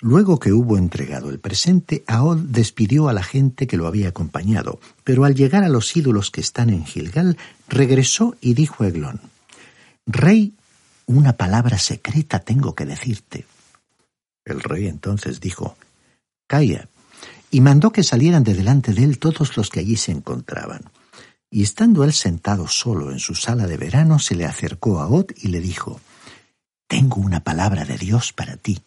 Luego 0.00 0.38
que 0.38 0.52
hubo 0.52 0.76
entregado 0.76 1.30
el 1.30 1.38
presente, 1.38 2.04
Ahod 2.06 2.38
despidió 2.38 3.08
a 3.08 3.12
la 3.12 3.22
gente 3.22 3.66
que 3.66 3.76
lo 3.76 3.86
había 3.86 4.08
acompañado, 4.08 4.80
pero 5.04 5.24
al 5.24 5.34
llegar 5.34 5.64
a 5.64 5.68
los 5.68 5.96
ídolos 5.96 6.30
que 6.30 6.40
están 6.40 6.70
en 6.70 6.84
Gilgal, 6.84 7.36
regresó 7.68 8.36
y 8.40 8.54
dijo 8.54 8.84
a 8.84 8.88
Eglón, 8.88 9.20
Rey, 10.06 10.54
una 11.06 11.34
palabra 11.34 11.78
secreta 11.78 12.40
tengo 12.40 12.74
que 12.74 12.86
decirte. 12.86 13.46
El 14.44 14.60
rey 14.60 14.88
entonces 14.88 15.40
dijo, 15.40 15.76
Calla, 16.48 16.88
y 17.52 17.60
mandó 17.60 17.92
que 17.92 18.02
salieran 18.02 18.44
de 18.44 18.54
delante 18.54 18.94
de 18.94 19.04
él 19.04 19.18
todos 19.18 19.58
los 19.58 19.68
que 19.68 19.80
allí 19.80 19.96
se 19.96 20.10
encontraban. 20.10 20.90
Y 21.50 21.62
estando 21.62 22.02
él 22.02 22.14
sentado 22.14 22.66
solo 22.66 23.12
en 23.12 23.18
su 23.18 23.34
sala 23.34 23.66
de 23.66 23.76
verano, 23.76 24.18
se 24.18 24.34
le 24.34 24.46
acercó 24.46 25.00
a 25.00 25.06
Od 25.06 25.26
y 25.36 25.48
le 25.48 25.60
dijo, 25.60 26.00
Tengo 26.88 27.16
una 27.16 27.44
palabra 27.44 27.84
de 27.84 27.98
Dios 27.98 28.32
para 28.32 28.56
ti. 28.56 28.80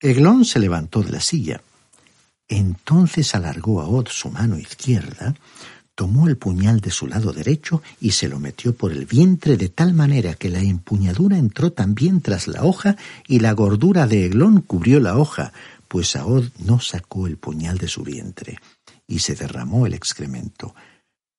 Eglón 0.00 0.46
se 0.46 0.60
levantó 0.60 1.02
de 1.02 1.10
la 1.10 1.20
silla. 1.20 1.60
Entonces 2.48 3.34
alargó 3.34 3.82
a 3.82 3.86
Od 3.86 4.08
su 4.08 4.30
mano 4.30 4.58
izquierda, 4.58 5.34
tomó 5.94 6.28
el 6.28 6.38
puñal 6.38 6.80
de 6.80 6.90
su 6.90 7.06
lado 7.06 7.34
derecho 7.34 7.82
y 8.00 8.12
se 8.12 8.28
lo 8.28 8.38
metió 8.38 8.74
por 8.74 8.92
el 8.92 9.04
vientre 9.04 9.58
de 9.58 9.68
tal 9.68 9.92
manera 9.92 10.34
que 10.34 10.48
la 10.48 10.60
empuñadura 10.60 11.36
entró 11.36 11.72
también 11.72 12.22
tras 12.22 12.48
la 12.48 12.64
hoja 12.64 12.96
y 13.28 13.40
la 13.40 13.52
gordura 13.52 14.06
de 14.06 14.24
Eglón 14.24 14.62
cubrió 14.62 15.00
la 15.00 15.18
hoja, 15.18 15.52
pues 15.92 16.16
Ahod 16.16 16.46
no 16.64 16.80
sacó 16.80 17.26
el 17.26 17.36
puñal 17.36 17.76
de 17.76 17.86
su 17.86 18.02
vientre, 18.02 18.56
y 19.06 19.18
se 19.18 19.34
derramó 19.34 19.84
el 19.84 19.92
excremento. 19.92 20.74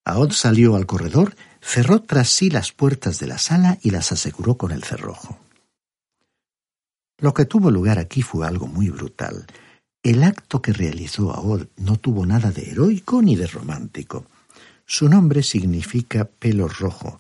Ahod 0.06 0.30
salió 0.30 0.76
al 0.76 0.86
corredor, 0.86 1.36
cerró 1.60 2.04
tras 2.04 2.30
sí 2.30 2.52
las 2.52 2.72
puertas 2.72 3.18
de 3.18 3.26
la 3.26 3.40
sala 3.40 3.80
y 3.82 3.90
las 3.90 4.12
aseguró 4.12 4.56
con 4.56 4.72
el 4.72 4.84
cerrojo. 4.84 5.40
Lo 7.18 7.34
que 7.34 7.46
tuvo 7.46 7.72
lugar 7.72 7.98
aquí 7.98 8.22
fue 8.22 8.46
algo 8.46 8.68
muy 8.68 8.90
brutal. 8.92 9.48
El 10.04 10.22
acto 10.22 10.62
que 10.62 10.72
realizó 10.72 11.32
Ahod 11.32 11.66
no 11.78 11.98
tuvo 11.98 12.24
nada 12.28 12.52
de 12.52 12.70
heroico 12.70 13.24
ni 13.24 13.36
de 13.36 13.48
romántico. 13.48 14.28
Su 14.86 15.10
nombre 15.10 15.42
significa 15.42 16.26
pelo 16.26 16.68
rojo. 16.68 17.20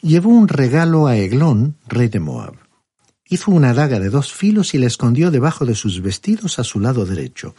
Llevó 0.00 0.30
un 0.30 0.46
regalo 0.46 1.08
a 1.08 1.16
Eglón, 1.16 1.74
rey 1.88 2.06
de 2.06 2.20
Moab. 2.20 2.67
Hizo 3.28 3.50
una 3.50 3.74
daga 3.74 4.00
de 4.00 4.08
dos 4.08 4.32
filos 4.32 4.72
y 4.74 4.78
la 4.78 4.86
escondió 4.86 5.30
debajo 5.30 5.66
de 5.66 5.74
sus 5.74 6.00
vestidos 6.00 6.58
a 6.58 6.64
su 6.64 6.80
lado 6.80 7.04
derecho. 7.04 7.54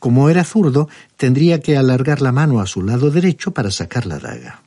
Como 0.00 0.28
era 0.28 0.42
zurdo, 0.42 0.88
tendría 1.16 1.60
que 1.60 1.76
alargar 1.76 2.20
la 2.20 2.32
mano 2.32 2.60
a 2.60 2.66
su 2.66 2.82
lado 2.82 3.10
derecho 3.10 3.52
para 3.52 3.70
sacar 3.70 4.06
la 4.06 4.18
daga. 4.18 4.62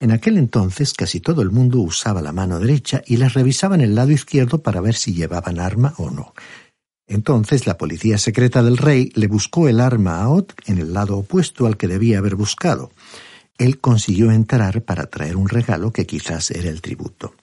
En 0.00 0.12
aquel 0.12 0.38
entonces 0.38 0.94
casi 0.94 1.20
todo 1.20 1.42
el 1.42 1.50
mundo 1.50 1.80
usaba 1.80 2.22
la 2.22 2.32
mano 2.32 2.58
derecha 2.58 3.02
y 3.06 3.18
les 3.18 3.34
revisaban 3.34 3.82
el 3.82 3.94
lado 3.94 4.12
izquierdo 4.12 4.62
para 4.62 4.80
ver 4.80 4.94
si 4.94 5.12
llevaban 5.12 5.60
arma 5.60 5.92
o 5.98 6.10
no. 6.10 6.32
Entonces 7.06 7.66
la 7.66 7.76
policía 7.76 8.16
secreta 8.16 8.62
del 8.62 8.78
rey 8.78 9.12
le 9.14 9.26
buscó 9.26 9.68
el 9.68 9.80
arma 9.80 10.22
a 10.22 10.30
Ot 10.30 10.54
en 10.66 10.78
el 10.78 10.94
lado 10.94 11.18
opuesto 11.18 11.66
al 11.66 11.76
que 11.76 11.86
debía 11.86 12.18
haber 12.18 12.34
buscado. 12.34 12.92
Él 13.58 13.78
consiguió 13.78 14.30
entrar 14.30 14.80
para 14.82 15.04
traer 15.10 15.36
un 15.36 15.50
regalo 15.50 15.92
que 15.92 16.06
quizás 16.06 16.50
era 16.50 16.70
el 16.70 16.80
tributo. 16.80 17.34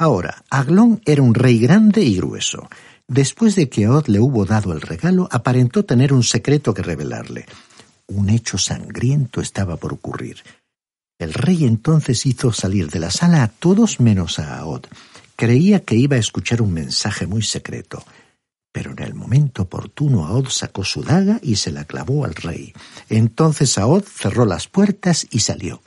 Ahora, 0.00 0.44
Aglón 0.48 1.02
era 1.04 1.20
un 1.20 1.34
rey 1.34 1.58
grande 1.58 2.00
y 2.00 2.16
grueso. 2.16 2.70
Después 3.06 3.54
de 3.54 3.68
que 3.68 3.86
Od 3.86 4.06
le 4.06 4.18
hubo 4.18 4.46
dado 4.46 4.72
el 4.72 4.80
regalo, 4.80 5.28
aparentó 5.30 5.84
tener 5.84 6.14
un 6.14 6.22
secreto 6.22 6.72
que 6.72 6.80
revelarle. 6.80 7.44
Un 8.06 8.30
hecho 8.30 8.56
sangriento 8.56 9.42
estaba 9.42 9.76
por 9.76 9.92
ocurrir. 9.92 10.38
El 11.18 11.34
rey 11.34 11.66
entonces 11.66 12.24
hizo 12.24 12.50
salir 12.50 12.88
de 12.88 12.98
la 12.98 13.10
sala 13.10 13.42
a 13.42 13.48
todos 13.48 14.00
menos 14.00 14.38
a 14.38 14.56
Aod. 14.60 14.86
Creía 15.36 15.80
que 15.80 15.96
iba 15.96 16.16
a 16.16 16.20
escuchar 16.20 16.62
un 16.62 16.72
mensaje 16.72 17.26
muy 17.26 17.42
secreto. 17.42 18.02
Pero 18.72 18.92
en 18.92 19.02
el 19.02 19.12
momento 19.12 19.64
oportuno 19.64 20.26
Aod 20.26 20.48
sacó 20.48 20.82
su 20.82 21.02
daga 21.02 21.40
y 21.42 21.56
se 21.56 21.72
la 21.72 21.84
clavó 21.84 22.24
al 22.24 22.36
rey. 22.36 22.72
Entonces 23.10 23.76
Aod 23.76 24.04
cerró 24.04 24.46
las 24.46 24.66
puertas 24.66 25.26
y 25.30 25.40
salió. 25.40 25.82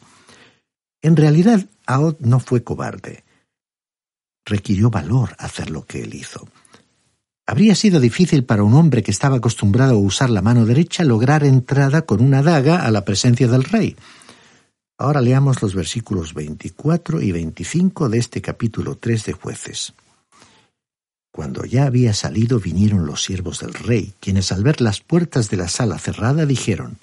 En 1.01 1.15
realidad, 1.15 1.65
Aod 1.87 2.17
no 2.19 2.39
fue 2.39 2.63
cobarde 2.63 3.23
requirió 4.45 4.89
valor 4.89 5.35
hacer 5.39 5.69
lo 5.69 5.85
que 5.85 6.03
él 6.03 6.13
hizo. 6.15 6.47
Habría 7.45 7.75
sido 7.75 7.99
difícil 7.99 8.45
para 8.45 8.63
un 8.63 8.73
hombre 8.73 9.03
que 9.03 9.11
estaba 9.11 9.37
acostumbrado 9.37 9.95
a 9.95 9.97
usar 9.97 10.29
la 10.29 10.41
mano 10.41 10.65
derecha 10.65 11.03
lograr 11.03 11.43
entrada 11.43 12.03
con 12.03 12.21
una 12.21 12.41
daga 12.41 12.85
a 12.85 12.91
la 12.91 13.03
presencia 13.03 13.47
del 13.47 13.65
rey. 13.65 13.97
Ahora 14.97 15.19
leamos 15.19 15.61
los 15.61 15.75
versículos 15.75 16.33
24 16.33 17.21
y 17.21 17.31
25 17.33 18.07
de 18.07 18.17
este 18.17 18.41
capítulo 18.41 18.95
3 18.95 19.25
de 19.25 19.33
jueces. 19.33 19.93
Cuando 21.31 21.65
ya 21.65 21.85
había 21.85 22.13
salido 22.13 22.59
vinieron 22.59 23.05
los 23.05 23.23
siervos 23.23 23.59
del 23.59 23.73
rey, 23.73 24.13
quienes 24.19 24.51
al 24.51 24.63
ver 24.63 24.79
las 24.79 25.01
puertas 25.01 25.49
de 25.49 25.57
la 25.57 25.67
sala 25.67 25.97
cerrada 25.97 26.45
dijeron, 26.45 26.99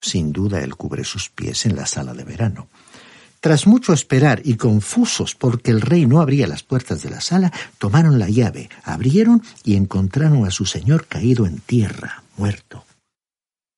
Sin 0.00 0.32
duda 0.32 0.62
él 0.62 0.74
cubre 0.76 1.04
sus 1.04 1.28
pies 1.28 1.66
en 1.66 1.76
la 1.76 1.86
sala 1.86 2.14
de 2.14 2.24
verano. 2.24 2.68
Tras 3.44 3.66
mucho 3.66 3.92
esperar 3.92 4.40
y 4.42 4.54
confusos 4.54 5.34
porque 5.34 5.70
el 5.70 5.82
rey 5.82 6.06
no 6.06 6.22
abría 6.22 6.46
las 6.46 6.62
puertas 6.62 7.02
de 7.02 7.10
la 7.10 7.20
sala, 7.20 7.52
tomaron 7.76 8.18
la 8.18 8.30
llave, 8.30 8.70
abrieron 8.84 9.42
y 9.62 9.76
encontraron 9.76 10.46
a 10.46 10.50
su 10.50 10.64
señor 10.64 11.04
caído 11.04 11.44
en 11.44 11.58
tierra, 11.58 12.22
muerto. 12.38 12.86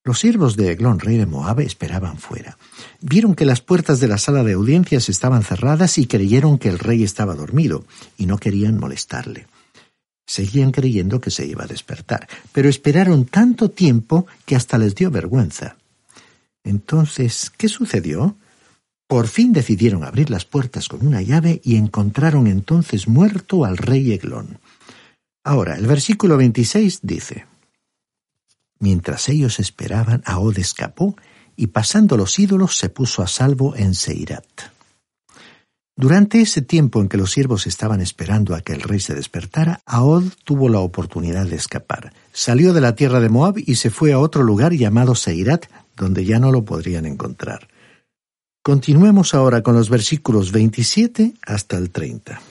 Los 0.05 0.20
siervos 0.20 0.55
de 0.55 0.70
Eglón, 0.70 1.00
rey 1.00 1.16
de 1.16 1.26
Moab, 1.26 1.59
esperaban 1.59 2.18
fuera. 2.18 2.57
Vieron 3.00 3.35
que 3.35 3.44
las 3.44 3.61
puertas 3.61 3.98
de 3.98 4.07
la 4.07 4.18
sala 4.18 4.44
de 4.44 4.52
audiencias 4.52 5.09
estaban 5.09 5.42
cerradas 5.42 5.98
y 5.98 6.07
creyeron 6.07 6.59
que 6.59 6.68
el 6.68 6.79
rey 6.79 7.02
estaba 7.02 7.35
dormido, 7.35 7.85
y 8.16 8.26
no 8.26 8.38
querían 8.38 8.79
molestarle. 8.79 9.48
Seguían 10.29 10.70
creyendo 10.70 11.20
que 11.20 11.33
se 11.33 11.44
iba 11.44 11.64
a 11.64 11.66
despertar, 11.66 12.29
pero 12.52 12.68
esperaron 12.68 13.24
tanto 13.24 13.68
tiempo 13.68 14.29
que 14.44 14.55
hasta 14.55 14.79
les 14.79 14.94
dio 14.94 15.11
vergüenza. 15.11 15.74
Entonces, 16.62 17.50
¿qué 17.50 17.66
sucedió? 17.66 18.37
Por 19.07 19.29
fin 19.29 19.53
decidieron 19.53 20.03
abrir 20.03 20.31
las 20.31 20.45
puertas 20.45 20.88
con 20.88 21.07
una 21.07 21.23
llave 21.23 21.61
y 21.62 21.77
encontraron 21.77 22.47
entonces 22.47 23.07
muerto 23.07 23.64
al 23.64 23.77
rey 23.77 24.12
Eglón. 24.12 24.59
Ahora, 25.45 25.77
el 25.77 25.87
versículo 25.87 26.37
26 26.37 27.01
dice, 27.03 27.47
Mientras 28.81 29.29
ellos 29.29 29.61
esperaban, 29.61 30.23
Ahod 30.27 30.59
escapó 30.59 31.16
y 31.55 31.69
pasando 31.69 32.16
los 32.16 32.38
ídolos 32.38 32.77
se 32.77 32.88
puso 32.88 33.23
a 33.23 33.29
salvo 33.29 33.77
en 33.77 33.95
Seirat. 33.95 34.45
Durante 35.99 36.42
ese 36.42 36.61
tiempo 36.61 37.01
en 37.01 37.09
que 37.09 37.16
los 37.16 37.31
siervos 37.31 37.66
estaban 37.66 38.03
esperando 38.03 38.55
a 38.55 38.61
que 38.61 38.75
el 38.75 38.83
rey 38.83 39.01
se 39.01 39.14
despertara, 39.14 39.81
Ahod 39.87 40.25
tuvo 40.45 40.69
la 40.69 40.81
oportunidad 40.81 41.47
de 41.47 41.57
escapar. 41.57 42.12
Salió 42.33 42.75
de 42.75 42.83
la 42.83 42.95
tierra 42.95 43.21
de 43.21 43.31
Moab 43.31 43.55
y 43.57 43.77
se 43.77 43.88
fue 43.88 44.12
a 44.12 44.19
otro 44.19 44.42
lugar 44.42 44.75
llamado 44.75 45.14
Seirat, 45.14 45.66
donde 45.97 46.27
ya 46.27 46.38
no 46.38 46.53
lo 46.53 46.66
podrían 46.66 47.07
encontrar. 47.07 47.69
Continuemos 48.66 49.33
ahora 49.33 49.62
con 49.62 49.76
los 49.76 49.88
versículos 49.90 50.50
27 50.50 51.35
hasta 51.46 51.79
el 51.79 51.92
30. 51.92 52.42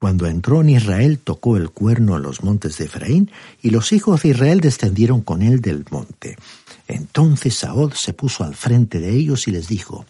Cuando 0.00 0.26
entró 0.26 0.62
en 0.62 0.70
Israel 0.70 1.18
tocó 1.18 1.58
el 1.58 1.68
cuerno 1.68 2.16
en 2.16 2.22
los 2.22 2.42
montes 2.42 2.78
de 2.78 2.86
Efraín, 2.86 3.30
y 3.60 3.68
los 3.68 3.92
hijos 3.92 4.22
de 4.22 4.30
Israel 4.30 4.60
descendieron 4.60 5.20
con 5.20 5.42
él 5.42 5.60
del 5.60 5.84
monte. 5.90 6.38
Entonces 6.86 7.56
Saod 7.56 7.92
se 7.92 8.14
puso 8.14 8.44
al 8.44 8.54
frente 8.54 8.98
de 8.98 9.14
ellos 9.14 9.46
y 9.46 9.50
les 9.50 9.68
dijo, 9.68 10.06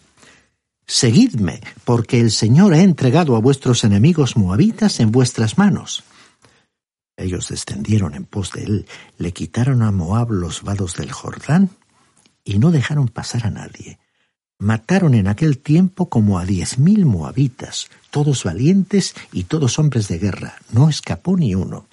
Seguidme, 0.87 1.59
porque 1.83 2.21
el 2.21 2.31
Señor 2.31 2.75
ha 2.75 2.81
entregado 2.81 3.35
a 3.35 3.41
vuestros 3.41 3.83
enemigos 3.83 4.37
moabitas 4.37 5.01
en 5.01 5.11
vuestras 5.11 5.57
manos. 5.57 6.05
Ellos 7.17 7.49
descendieron 7.49 8.15
en 8.15 8.23
pos 8.23 8.53
de 8.53 8.63
él, 8.63 8.87
le 9.17 9.33
quitaron 9.33 9.81
a 9.81 9.91
Moab 9.91 10.31
los 10.31 10.63
vados 10.63 10.95
del 10.95 11.11
Jordán 11.11 11.71
y 12.43 12.59
no 12.59 12.71
dejaron 12.71 13.07
pasar 13.07 13.45
a 13.45 13.51
nadie. 13.51 13.99
Mataron 14.59 15.13
en 15.13 15.27
aquel 15.27 15.57
tiempo 15.57 16.09
como 16.09 16.37
a 16.37 16.45
diez 16.45 16.79
mil 16.79 17.05
moabitas, 17.05 17.89
todos 18.11 18.43
valientes 18.43 19.15
y 19.31 19.45
todos 19.45 19.79
hombres 19.79 20.07
de 20.07 20.19
guerra, 20.19 20.55
no 20.71 20.89
escapó 20.89 21.37
ni 21.37 21.55
uno. 21.55 21.87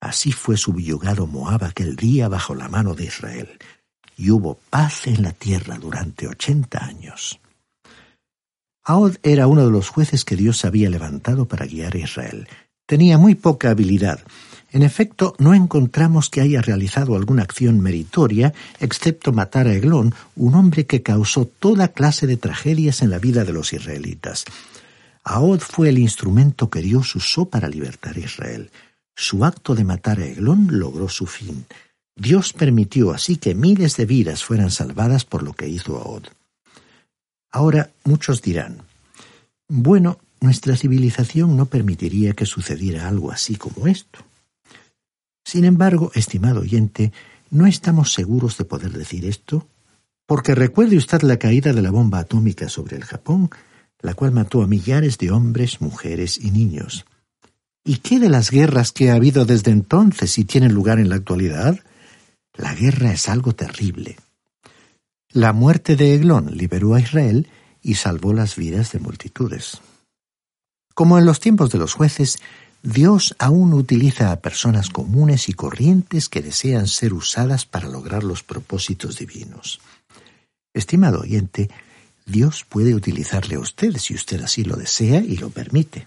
Así 0.00 0.32
fue 0.32 0.56
subyugado 0.56 1.26
Moab 1.26 1.64
aquel 1.64 1.96
día 1.96 2.28
bajo 2.28 2.54
la 2.54 2.68
mano 2.68 2.94
de 2.94 3.04
Israel, 3.04 3.58
y 4.16 4.30
hubo 4.30 4.58
paz 4.68 5.06
en 5.06 5.22
la 5.22 5.32
tierra 5.32 5.78
durante 5.78 6.26
ochenta 6.26 6.84
años. 6.84 7.40
Ahod 8.84 9.16
era 9.22 9.46
uno 9.46 9.64
de 9.64 9.70
los 9.70 9.88
jueces 9.88 10.24
que 10.24 10.36
Dios 10.36 10.64
había 10.64 10.90
levantado 10.90 11.46
para 11.46 11.66
guiar 11.66 11.94
a 11.94 11.98
Israel. 11.98 12.48
Tenía 12.86 13.18
muy 13.18 13.34
poca 13.34 13.70
habilidad, 13.70 14.20
en 14.72 14.82
efecto, 14.82 15.34
no 15.38 15.52
encontramos 15.52 16.30
que 16.30 16.40
haya 16.40 16.62
realizado 16.62 17.16
alguna 17.16 17.42
acción 17.42 17.80
meritoria, 17.80 18.54
excepto 18.78 19.32
matar 19.32 19.66
a 19.66 19.74
Eglón, 19.74 20.14
un 20.36 20.54
hombre 20.54 20.86
que 20.86 21.02
causó 21.02 21.44
toda 21.44 21.88
clase 21.88 22.26
de 22.28 22.36
tragedias 22.36 23.02
en 23.02 23.10
la 23.10 23.18
vida 23.18 23.44
de 23.44 23.52
los 23.52 23.72
israelitas. 23.72 24.44
Ahod 25.24 25.60
fue 25.60 25.88
el 25.88 25.98
instrumento 25.98 26.70
que 26.70 26.80
Dios 26.80 27.14
usó 27.16 27.46
para 27.46 27.68
libertar 27.68 28.16
a 28.16 28.20
Israel. 28.20 28.70
Su 29.16 29.44
acto 29.44 29.74
de 29.74 29.84
matar 29.84 30.20
a 30.20 30.26
Eglón 30.26 30.68
logró 30.70 31.08
su 31.08 31.26
fin. 31.26 31.66
Dios 32.14 32.52
permitió 32.52 33.10
así 33.12 33.36
que 33.36 33.54
miles 33.54 33.96
de 33.96 34.06
vidas 34.06 34.44
fueran 34.44 34.70
salvadas 34.70 35.24
por 35.24 35.42
lo 35.42 35.52
que 35.52 35.68
hizo 35.68 35.96
Ahod. 35.96 36.24
Ahora 37.50 37.90
muchos 38.04 38.40
dirán, 38.40 38.82
bueno, 39.68 40.18
nuestra 40.40 40.76
civilización 40.76 41.56
no 41.56 41.66
permitiría 41.66 42.34
que 42.34 42.46
sucediera 42.46 43.08
algo 43.08 43.32
así 43.32 43.56
como 43.56 43.88
esto. 43.88 44.20
Sin 45.50 45.64
embargo, 45.64 46.12
estimado 46.14 46.60
oyente, 46.60 47.12
no 47.50 47.66
estamos 47.66 48.12
seguros 48.12 48.56
de 48.56 48.64
poder 48.64 48.92
decir 48.92 49.24
esto, 49.24 49.66
porque 50.24 50.54
recuerde 50.54 50.96
usted 50.96 51.22
la 51.22 51.40
caída 51.40 51.72
de 51.72 51.82
la 51.82 51.90
bomba 51.90 52.20
atómica 52.20 52.68
sobre 52.68 52.96
el 52.96 53.04
Japón, 53.04 53.50
la 54.00 54.14
cual 54.14 54.30
mató 54.30 54.62
a 54.62 54.68
millares 54.68 55.18
de 55.18 55.32
hombres, 55.32 55.80
mujeres 55.80 56.38
y 56.38 56.52
niños. 56.52 57.04
¿Y 57.84 57.96
qué 57.96 58.20
de 58.20 58.28
las 58.28 58.52
guerras 58.52 58.92
que 58.92 59.10
ha 59.10 59.14
habido 59.14 59.44
desde 59.44 59.72
entonces 59.72 60.38
y 60.38 60.44
tienen 60.44 60.72
lugar 60.72 61.00
en 61.00 61.08
la 61.08 61.16
actualidad? 61.16 61.80
La 62.56 62.72
guerra 62.72 63.10
es 63.10 63.28
algo 63.28 63.52
terrible. 63.52 64.18
La 65.32 65.52
muerte 65.52 65.96
de 65.96 66.14
Eglón 66.14 66.56
liberó 66.56 66.94
a 66.94 67.00
Israel 67.00 67.48
y 67.82 67.94
salvó 67.94 68.32
las 68.32 68.54
vidas 68.54 68.92
de 68.92 69.00
multitudes. 69.00 69.80
Como 70.94 71.18
en 71.18 71.24
los 71.24 71.40
tiempos 71.40 71.72
de 71.72 71.78
los 71.78 71.94
jueces, 71.94 72.38
Dios 72.82 73.34
aún 73.38 73.74
utiliza 73.74 74.32
a 74.32 74.40
personas 74.40 74.88
comunes 74.88 75.48
y 75.48 75.52
corrientes 75.52 76.28
que 76.28 76.40
desean 76.40 76.86
ser 76.86 77.12
usadas 77.12 77.66
para 77.66 77.88
lograr 77.88 78.24
los 78.24 78.42
propósitos 78.42 79.18
divinos. 79.18 79.80
Estimado 80.72 81.20
oyente, 81.20 81.68
Dios 82.24 82.64
puede 82.66 82.94
utilizarle 82.94 83.56
a 83.56 83.60
usted 83.60 83.96
si 83.98 84.14
usted 84.14 84.42
así 84.42 84.64
lo 84.64 84.76
desea 84.76 85.20
y 85.20 85.36
lo 85.36 85.50
permite. 85.50 86.06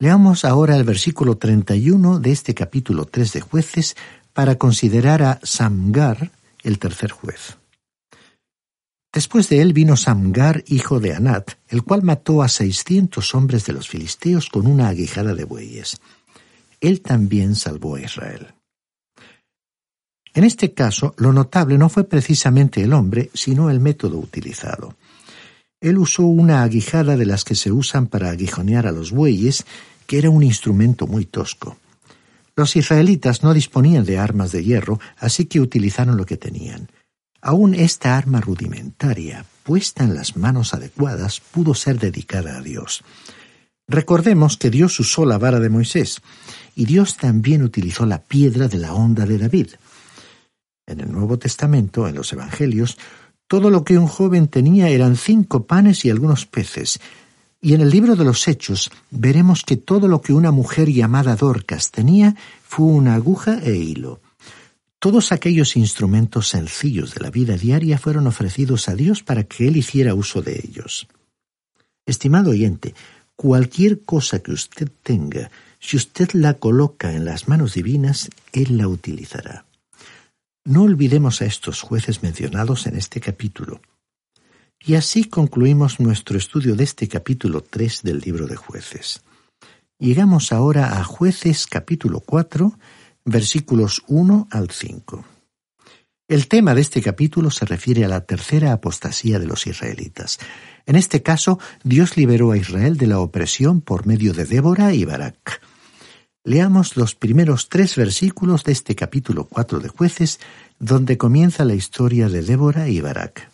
Leamos 0.00 0.44
ahora 0.44 0.76
el 0.76 0.84
versículo 0.84 1.36
31 1.36 2.20
de 2.20 2.32
este 2.32 2.54
capítulo 2.54 3.04
3 3.04 3.32
de 3.32 3.40
jueces 3.40 3.96
para 4.32 4.56
considerar 4.56 5.22
a 5.22 5.40
Samgar 5.42 6.30
el 6.62 6.78
tercer 6.78 7.10
juez. 7.10 7.56
Después 9.12 9.48
de 9.48 9.62
él 9.62 9.72
vino 9.72 9.96
Samgar, 9.96 10.64
hijo 10.66 11.00
de 11.00 11.14
Anat, 11.14 11.52
el 11.68 11.82
cual 11.82 12.02
mató 12.02 12.42
a 12.42 12.48
seiscientos 12.48 13.34
hombres 13.34 13.64
de 13.64 13.72
los 13.72 13.88
filisteos 13.88 14.48
con 14.50 14.66
una 14.66 14.88
aguijada 14.88 15.34
de 15.34 15.44
bueyes. 15.44 15.98
Él 16.80 17.00
también 17.00 17.54
salvó 17.54 17.96
a 17.96 18.02
Israel. 18.02 18.48
En 20.34 20.44
este 20.44 20.72
caso, 20.72 21.14
lo 21.16 21.32
notable 21.32 21.78
no 21.78 21.88
fue 21.88 22.04
precisamente 22.04 22.82
el 22.82 22.92
hombre, 22.92 23.30
sino 23.34 23.70
el 23.70 23.80
método 23.80 24.18
utilizado. 24.18 24.94
Él 25.80 25.98
usó 25.98 26.24
una 26.24 26.62
aguijada 26.62 27.16
de 27.16 27.26
las 27.26 27.44
que 27.44 27.54
se 27.54 27.72
usan 27.72 28.08
para 28.08 28.30
aguijonear 28.30 28.86
a 28.86 28.92
los 28.92 29.10
bueyes, 29.10 29.64
que 30.06 30.18
era 30.18 30.30
un 30.30 30.42
instrumento 30.42 31.06
muy 31.06 31.24
tosco. 31.24 31.78
Los 32.56 32.76
israelitas 32.76 33.42
no 33.42 33.54
disponían 33.54 34.04
de 34.04 34.18
armas 34.18 34.52
de 34.52 34.64
hierro, 34.64 35.00
así 35.16 35.46
que 35.46 35.60
utilizaron 35.60 36.16
lo 36.16 36.26
que 36.26 36.36
tenían. 36.36 36.88
Aún 37.48 37.74
esta 37.74 38.18
arma 38.18 38.42
rudimentaria, 38.42 39.46
puesta 39.62 40.04
en 40.04 40.14
las 40.14 40.36
manos 40.36 40.74
adecuadas, 40.74 41.40
pudo 41.40 41.72
ser 41.72 41.98
dedicada 41.98 42.58
a 42.58 42.60
Dios. 42.60 43.02
Recordemos 43.86 44.58
que 44.58 44.68
Dios 44.68 45.00
usó 45.00 45.24
la 45.24 45.38
vara 45.38 45.58
de 45.58 45.70
Moisés, 45.70 46.20
y 46.76 46.84
Dios 46.84 47.16
también 47.16 47.62
utilizó 47.62 48.04
la 48.04 48.20
piedra 48.20 48.68
de 48.68 48.76
la 48.76 48.92
onda 48.92 49.24
de 49.24 49.38
David. 49.38 49.68
En 50.86 51.00
el 51.00 51.10
Nuevo 51.10 51.38
Testamento, 51.38 52.06
en 52.06 52.16
los 52.16 52.30
Evangelios, 52.34 52.98
todo 53.46 53.70
lo 53.70 53.82
que 53.82 53.96
un 53.96 54.08
joven 54.08 54.48
tenía 54.48 54.90
eran 54.90 55.16
cinco 55.16 55.66
panes 55.66 56.04
y 56.04 56.10
algunos 56.10 56.44
peces, 56.44 57.00
y 57.62 57.72
en 57.72 57.80
el 57.80 57.88
libro 57.88 58.14
de 58.14 58.24
los 58.24 58.46
Hechos 58.46 58.90
veremos 59.10 59.64
que 59.64 59.78
todo 59.78 60.06
lo 60.06 60.20
que 60.20 60.34
una 60.34 60.50
mujer 60.50 60.90
llamada 60.92 61.34
Dorcas 61.34 61.92
tenía 61.92 62.36
fue 62.62 62.84
una 62.88 63.14
aguja 63.14 63.58
e 63.62 63.74
hilo. 63.74 64.20
Todos 65.00 65.30
aquellos 65.30 65.76
instrumentos 65.76 66.48
sencillos 66.48 67.14
de 67.14 67.20
la 67.20 67.30
vida 67.30 67.56
diaria 67.56 67.98
fueron 67.98 68.26
ofrecidos 68.26 68.88
a 68.88 68.96
Dios 68.96 69.22
para 69.22 69.44
que 69.44 69.68
Él 69.68 69.76
hiciera 69.76 70.14
uso 70.14 70.42
de 70.42 70.60
ellos. 70.64 71.06
Estimado 72.04 72.50
oyente, 72.50 72.94
cualquier 73.36 74.02
cosa 74.02 74.40
que 74.40 74.50
usted 74.50 74.90
tenga, 75.04 75.52
si 75.78 75.96
usted 75.96 76.30
la 76.32 76.54
coloca 76.54 77.12
en 77.12 77.24
las 77.24 77.46
manos 77.46 77.74
divinas, 77.74 78.28
Él 78.52 78.76
la 78.76 78.88
utilizará. 78.88 79.66
No 80.64 80.82
olvidemos 80.82 81.42
a 81.42 81.44
estos 81.44 81.80
jueces 81.80 82.24
mencionados 82.24 82.88
en 82.88 82.96
este 82.96 83.20
capítulo. 83.20 83.80
Y 84.80 84.96
así 84.96 85.24
concluimos 85.24 86.00
nuestro 86.00 86.36
estudio 86.36 86.74
de 86.74 86.82
este 86.82 87.06
capítulo 87.06 87.60
3 87.60 88.02
del 88.02 88.18
libro 88.18 88.48
de 88.48 88.56
jueces. 88.56 89.22
Llegamos 90.00 90.52
ahora 90.52 90.98
a 90.98 91.04
jueces 91.04 91.66
capítulo 91.68 92.20
4, 92.20 92.76
versículos 93.28 94.02
1 94.08 94.48
al 94.50 94.70
5. 94.70 95.24
El 96.28 96.48
tema 96.48 96.74
de 96.74 96.80
este 96.80 97.00
capítulo 97.00 97.50
se 97.50 97.64
refiere 97.64 98.04
a 98.04 98.08
la 98.08 98.22
tercera 98.22 98.72
apostasía 98.72 99.38
de 99.38 99.46
los 99.46 99.66
israelitas. 99.66 100.38
En 100.86 100.96
este 100.96 101.22
caso, 101.22 101.58
Dios 101.84 102.16
liberó 102.16 102.52
a 102.52 102.58
Israel 102.58 102.96
de 102.96 103.06
la 103.06 103.20
opresión 103.20 103.80
por 103.80 104.06
medio 104.06 104.32
de 104.32 104.44
Débora 104.44 104.92
y 104.94 105.04
Barak. 105.04 105.62
Leamos 106.44 106.96
los 106.96 107.14
primeros 107.14 107.68
tres 107.68 107.96
versículos 107.96 108.64
de 108.64 108.72
este 108.72 108.94
capítulo 108.94 109.44
4 109.44 109.80
de 109.80 109.88
jueces, 109.88 110.40
donde 110.78 111.18
comienza 111.18 111.64
la 111.64 111.74
historia 111.74 112.28
de 112.28 112.42
Débora 112.42 112.88
y 112.88 113.00
Barak. 113.00 113.50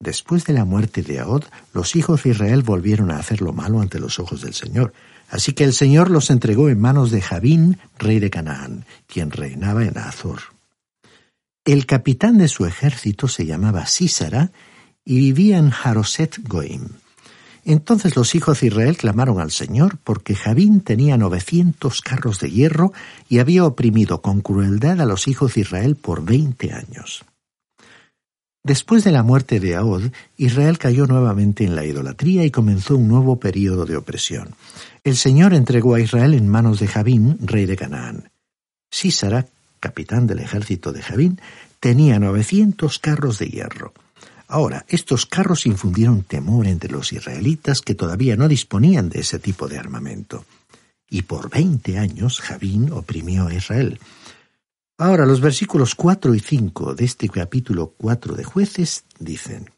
Después 0.00 0.44
de 0.44 0.52
la 0.52 0.64
muerte 0.64 1.02
de 1.02 1.18
Ahod, 1.18 1.44
los 1.72 1.96
hijos 1.96 2.22
de 2.22 2.30
Israel 2.30 2.62
volvieron 2.62 3.10
a 3.10 3.18
hacer 3.18 3.42
lo 3.42 3.52
malo 3.52 3.80
ante 3.80 3.98
los 3.98 4.18
ojos 4.18 4.42
del 4.42 4.54
Señor. 4.54 4.92
Así 5.28 5.52
que 5.52 5.64
el 5.64 5.74
Señor 5.74 6.10
los 6.10 6.30
entregó 6.30 6.68
en 6.68 6.80
manos 6.80 7.10
de 7.10 7.20
Jabín, 7.20 7.78
rey 7.98 8.18
de 8.18 8.30
Canaán, 8.30 8.86
quien 9.06 9.30
reinaba 9.30 9.84
en 9.84 9.98
Azor. 9.98 10.40
El 11.64 11.84
capitán 11.84 12.38
de 12.38 12.48
su 12.48 12.64
ejército 12.64 13.28
se 13.28 13.44
llamaba 13.44 13.84
Sísara 13.86 14.52
y 15.04 15.18
vivía 15.18 15.58
en 15.58 15.70
Jaroset 15.70 16.38
Goim. 16.48 16.88
Entonces 17.64 18.16
los 18.16 18.34
hijos 18.34 18.60
de 18.60 18.68
Israel 18.68 18.96
clamaron 18.96 19.40
al 19.40 19.50
Señor 19.50 19.98
porque 20.02 20.34
Jabín 20.34 20.80
tenía 20.80 21.18
novecientos 21.18 22.00
carros 22.00 22.40
de 22.40 22.50
hierro 22.50 22.94
y 23.28 23.40
había 23.40 23.66
oprimido 23.66 24.22
con 24.22 24.40
crueldad 24.40 25.02
a 25.02 25.04
los 25.04 25.28
hijos 25.28 25.54
de 25.54 25.60
Israel 25.60 25.96
por 25.96 26.24
veinte 26.24 26.72
años. 26.72 27.26
Después 28.64 29.04
de 29.04 29.12
la 29.12 29.22
muerte 29.22 29.60
de 29.60 29.76
Ahod, 29.76 30.10
Israel 30.36 30.78
cayó 30.78 31.06
nuevamente 31.06 31.64
en 31.64 31.74
la 31.74 31.84
idolatría 31.84 32.44
y 32.44 32.50
comenzó 32.50 32.96
un 32.96 33.08
nuevo 33.08 33.38
período 33.38 33.86
de 33.86 33.96
opresión. 33.96 34.54
El 35.04 35.16
Señor 35.16 35.54
entregó 35.54 35.94
a 35.94 36.00
Israel 36.00 36.34
en 36.34 36.48
manos 36.48 36.80
de 36.80 36.88
Jabín, 36.88 37.38
rey 37.40 37.66
de 37.66 37.76
Canaán. 37.76 38.30
Sísara, 38.90 39.46
capitán 39.80 40.26
del 40.26 40.40
ejército 40.40 40.92
de 40.92 41.02
Jabín, 41.02 41.40
tenía 41.80 42.18
novecientos 42.18 42.98
carros 42.98 43.38
de 43.38 43.48
hierro. 43.48 43.92
Ahora, 44.48 44.84
estos 44.88 45.26
carros 45.26 45.66
infundieron 45.66 46.22
temor 46.22 46.66
entre 46.66 46.90
los 46.90 47.12
israelitas 47.12 47.82
que 47.82 47.94
todavía 47.94 48.36
no 48.36 48.48
disponían 48.48 49.08
de 49.08 49.20
ese 49.20 49.38
tipo 49.38 49.68
de 49.68 49.78
armamento. 49.78 50.44
Y 51.10 51.22
por 51.22 51.50
veinte 51.50 51.98
años 51.98 52.40
Javín 52.40 52.90
oprimió 52.92 53.46
a 53.46 53.54
Israel. 53.54 54.00
Ahora, 55.00 55.26
los 55.26 55.40
versículos 55.40 55.94
cuatro 55.94 56.34
y 56.34 56.40
cinco 56.40 56.92
de 56.92 57.04
este 57.04 57.28
capítulo 57.28 57.94
cuatro 57.96 58.34
de 58.34 58.42
jueces 58.42 59.04
dicen 59.20 59.70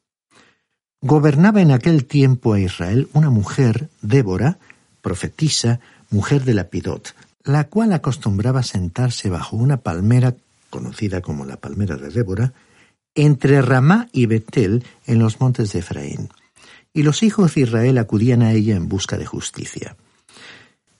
Gobernaba 1.02 1.61
en 1.61 1.72
aquel 1.72 2.06
tiempo 2.06 2.54
a 2.54 2.61
Israel 2.61 3.06
una 3.12 3.28
mujer, 3.28 3.90
Débora, 4.00 4.59
profetisa, 5.02 5.80
mujer 6.09 6.44
de 6.44 6.54
Lapidot, 6.54 7.14
la 7.44 7.64
cual 7.64 7.92
acostumbraba 7.92 8.62
sentarse 8.62 9.28
bajo 9.28 9.56
una 9.56 9.76
palmera, 9.76 10.37
conocida 10.70 11.20
como 11.20 11.44
la 11.44 11.56
palmera 11.56 11.96
de 11.96 12.09
Débora, 12.09 12.54
entre 13.14 13.61
Ramá 13.61 14.09
y 14.12 14.24
Betel 14.24 14.85
en 15.04 15.18
los 15.18 15.38
montes 15.38 15.74
de 15.74 15.80
Efraín, 15.80 16.30
y 16.94 17.02
los 17.02 17.22
hijos 17.22 17.54
de 17.54 17.62
Israel 17.62 17.98
acudían 17.98 18.40
a 18.40 18.52
ella 18.52 18.74
en 18.74 18.88
busca 18.88 19.18
de 19.18 19.26
justicia. 19.26 19.96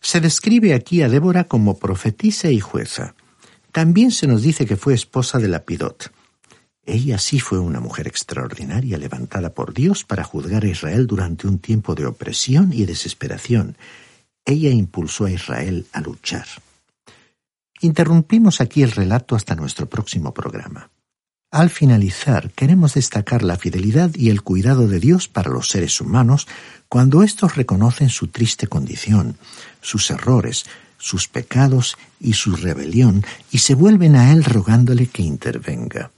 Se 0.03 0.21
describe 0.21 0.75
aquí 0.75 1.01
a 1.01 1.09
Débora 1.09 1.45
como 1.45 1.79
profetisa 1.79 2.51
y 2.51 2.61
jueza. 2.61 3.15
También 3.73 4.11
se 4.11 4.27
nos 4.27 4.43
dice 4.43 4.67
que 4.67 4.77
fue 4.77 4.95
esposa 4.95 5.39
de 5.39 5.49
Lapidot. 5.49 6.13
Ella 6.85 7.19
sí 7.19 7.39
fue 7.39 7.59
una 7.59 7.79
mujer 7.79 8.09
extraordinaria 8.09 8.99
levantada 8.99 9.55
por 9.55 9.73
Dios 9.75 10.05
para 10.05 10.25
juzgar 10.25 10.65
a 10.65 10.69
Israel 10.69 11.07
durante 11.07 11.47
un 11.47 11.59
tiempo 11.59 11.95
de 11.95 12.07
opresión 12.07 12.73
y 12.73 12.85
desesperación. 12.85 13.77
Ella 14.45 14.71
impulsó 14.71 15.27
a 15.27 15.31
Israel 15.31 15.87
a 15.93 16.01
luchar. 16.01 16.47
Interrumpimos 17.81 18.61
aquí 18.61 18.83
el 18.83 18.91
relato 18.91 19.37
hasta 19.37 19.55
nuestro 19.55 19.87
próximo 19.87 20.35
programa. 20.35 20.91
Al 21.53 21.69
finalizar, 21.71 22.51
queremos 22.53 22.95
destacar 22.95 23.43
la 23.43 23.57
fidelidad 23.57 24.11
y 24.15 24.31
el 24.31 24.43
cuidado 24.43 24.87
de 24.87 25.01
Dios 25.01 25.29
para 25.29 25.51
los 25.51 25.69
seres 25.69 26.01
humanos 26.01 26.47
cuando 26.89 27.23
éstos 27.23 27.57
reconocen 27.57 28.09
su 28.09 28.29
triste 28.29 28.69
condición, 28.69 29.37
sus 29.81 30.11
errores, 30.11 30.67
sus 31.01 31.27
pecados 31.27 31.97
y 32.21 32.35
su 32.35 32.55
rebelión 32.55 33.25
y 33.51 33.59
se 33.59 33.75
vuelven 33.75 34.15
a 34.15 34.33
Él 34.33 34.45
rogándole 34.45 35.09
que 35.09 35.23
intervenga. 35.23 36.13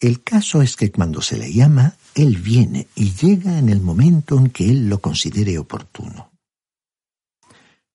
El 0.00 0.22
caso 0.22 0.60
es 0.60 0.76
que 0.76 0.90
cuando 0.90 1.22
se 1.22 1.38
le 1.38 1.52
llama, 1.52 1.94
Él 2.14 2.36
viene 2.36 2.88
y 2.94 3.12
llega 3.12 3.58
en 3.58 3.68
el 3.68 3.80
momento 3.80 4.36
en 4.36 4.50
que 4.50 4.68
Él 4.68 4.88
lo 4.88 4.98
considere 4.98 5.56
oportuno. 5.58 6.30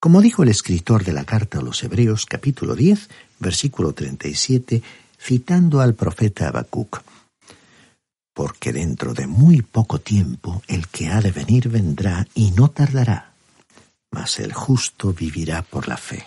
Como 0.00 0.20
dijo 0.20 0.42
el 0.42 0.48
escritor 0.48 1.04
de 1.04 1.12
la 1.12 1.24
carta 1.24 1.58
a 1.58 1.62
los 1.62 1.82
Hebreos 1.82 2.26
capítulo 2.26 2.74
10, 2.74 3.08
versículo 3.38 3.92
37, 3.92 4.82
citando 5.20 5.80
al 5.80 5.94
profeta 5.94 6.48
Habacuc, 6.48 7.02
porque 8.32 8.72
dentro 8.72 9.14
de 9.14 9.26
muy 9.26 9.62
poco 9.62 9.98
tiempo 9.98 10.62
el 10.68 10.88
que 10.88 11.08
ha 11.08 11.20
de 11.20 11.32
venir 11.32 11.68
vendrá 11.68 12.26
y 12.34 12.52
no 12.52 12.68
tardará, 12.68 13.32
mas 14.10 14.38
el 14.38 14.52
justo 14.52 15.12
vivirá 15.12 15.62
por 15.62 15.88
la 15.88 15.96
fe. 15.96 16.24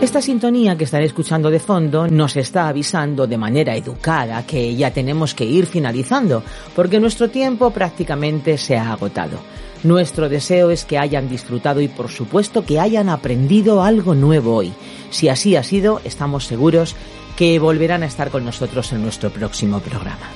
Esta 0.00 0.22
sintonía 0.22 0.78
que 0.78 0.84
estaré 0.84 1.04
escuchando 1.04 1.50
de 1.50 1.58
fondo 1.58 2.06
nos 2.06 2.36
está 2.36 2.68
avisando 2.68 3.26
de 3.26 3.36
manera 3.36 3.74
educada 3.74 4.46
que 4.46 4.74
ya 4.74 4.92
tenemos 4.92 5.34
que 5.34 5.44
ir 5.44 5.66
finalizando, 5.66 6.42
porque 6.74 7.00
nuestro 7.00 7.28
tiempo 7.28 7.70
prácticamente 7.70 8.56
se 8.58 8.76
ha 8.78 8.92
agotado. 8.92 9.38
Nuestro 9.82 10.28
deseo 10.28 10.70
es 10.70 10.84
que 10.84 10.98
hayan 10.98 11.28
disfrutado 11.28 11.80
y 11.80 11.88
por 11.88 12.08
supuesto 12.08 12.64
que 12.64 12.80
hayan 12.80 13.08
aprendido 13.08 13.82
algo 13.82 14.14
nuevo 14.14 14.56
hoy. 14.56 14.72
Si 15.10 15.28
así 15.28 15.56
ha 15.56 15.62
sido, 15.62 16.00
estamos 16.04 16.46
seguros 16.46 16.96
que 17.38 17.58
volverán 17.60 18.02
a 18.02 18.06
estar 18.06 18.30
con 18.30 18.44
nosotros 18.44 18.92
en 18.92 19.00
nuestro 19.00 19.30
próximo 19.30 19.78
programa. 19.78 20.28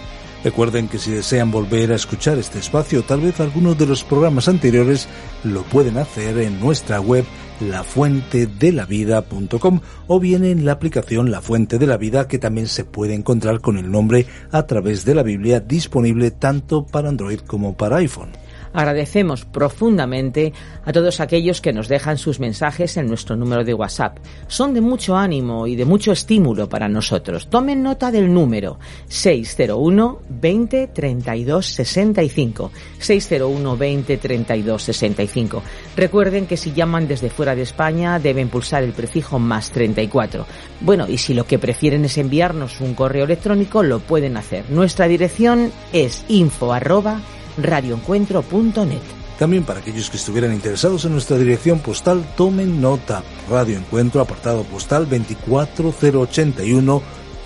Recuerden 0.45 0.87
que 0.87 1.01
si 1.01 1.11
desean 1.11 1.51
volver 1.51 1.91
a 1.91 1.97
escuchar 1.97 2.38
este 2.38 2.61
espacio, 2.61 3.03
tal 3.03 3.23
vez 3.23 3.41
algunos 3.41 3.77
de 3.77 3.87
los 3.87 4.05
programas 4.05 4.47
anteriores, 4.47 5.09
lo 5.43 5.65
pueden 5.65 5.99
hacer 5.99 6.38
en 6.38 6.61
nuestra 6.61 7.01
web 7.01 7.25
lafuentedelavida.com 7.59 9.81
o 10.07 10.21
bien 10.21 10.45
en 10.45 10.65
la 10.65 10.71
aplicación 10.73 11.33
La 11.33 11.41
Fuente 11.41 11.81
de 11.81 11.88
la 11.88 11.97
Vida 11.97 12.29
que 12.29 12.38
también 12.38 12.69
se 12.69 12.85
puede 12.85 13.15
encontrar 13.15 13.61
con 13.61 13.79
el 13.79 13.91
nombre 13.91 14.27
a 14.53 14.65
través 14.69 15.05
de 15.05 15.17
la 15.17 15.25
Biblia 15.25 15.59
disponible 15.59 16.31
tanto 16.31 16.87
para 16.87 17.09
Android 17.09 17.41
como 17.41 17.77
para 17.77 17.97
iPhone. 17.97 18.31
Agradecemos 18.72 19.44
profundamente 19.44 20.52
a 20.85 20.92
todos 20.92 21.20
aquellos 21.20 21.61
que 21.61 21.72
nos 21.72 21.88
dejan 21.88 22.18
sus 22.18 22.40
mensajes 22.40 22.96
en 22.96 23.06
nuestro 23.06 23.37
número 23.37 23.64
de 23.64 23.74
WhatsApp. 23.74 24.18
Son 24.46 24.74
de 24.74 24.80
mucho 24.80 25.16
ánimo 25.16 25.66
y 25.66 25.76
de 25.76 25.85
mucho 25.85 26.12
estímulo 26.12 26.68
para 26.68 26.88
nosotros. 26.88 27.48
Tomen 27.48 27.82
nota 27.82 28.11
del 28.11 28.32
número 28.32 28.78
601 29.08 30.20
20 30.28 30.87
32 30.88 31.66
65. 31.66 32.70
601 32.98 33.76
20 33.76 34.16
32 34.16 34.82
65. 34.82 35.62
Recuerden 35.96 36.46
que 36.46 36.56
si 36.56 36.72
llaman 36.72 37.08
desde 37.08 37.30
fuera 37.30 37.54
de 37.54 37.62
España 37.62 38.18
deben 38.18 38.48
pulsar 38.48 38.82
el 38.82 38.92
prefijo 38.92 39.38
más 39.38 39.70
34. 39.70 40.46
Bueno, 40.80 41.06
y 41.08 41.18
si 41.18 41.35
lo 41.35 41.44
que 41.44 41.58
prefieren 41.58 42.04
es 42.04 42.18
enviarnos 42.18 42.80
un 42.80 42.94
correo 42.94 43.24
electrónico, 43.24 43.82
lo 43.82 44.00
pueden 44.00 44.37
hacer. 44.37 44.64
Nuestra 44.70 45.08
dirección 45.08 45.72
es 45.92 46.24
info 46.28 46.72
arroba 46.72 47.20
radioencuentro.net. 47.57 49.01
También 49.38 49.65
para 49.65 49.81
aquellos 49.81 50.09
que 50.09 50.19
estuvieran 50.19 50.53
interesados 50.53 51.05
en 51.05 51.12
nuestra 51.12 51.37
dirección 51.37 51.81
postal, 51.81 52.25
tomen 52.37 52.81
nota. 52.81 53.25
Radio 53.51 53.79
Encuentro, 53.79 54.21
apartado 54.21 54.62
postal 54.62 55.07
24081 55.07 57.03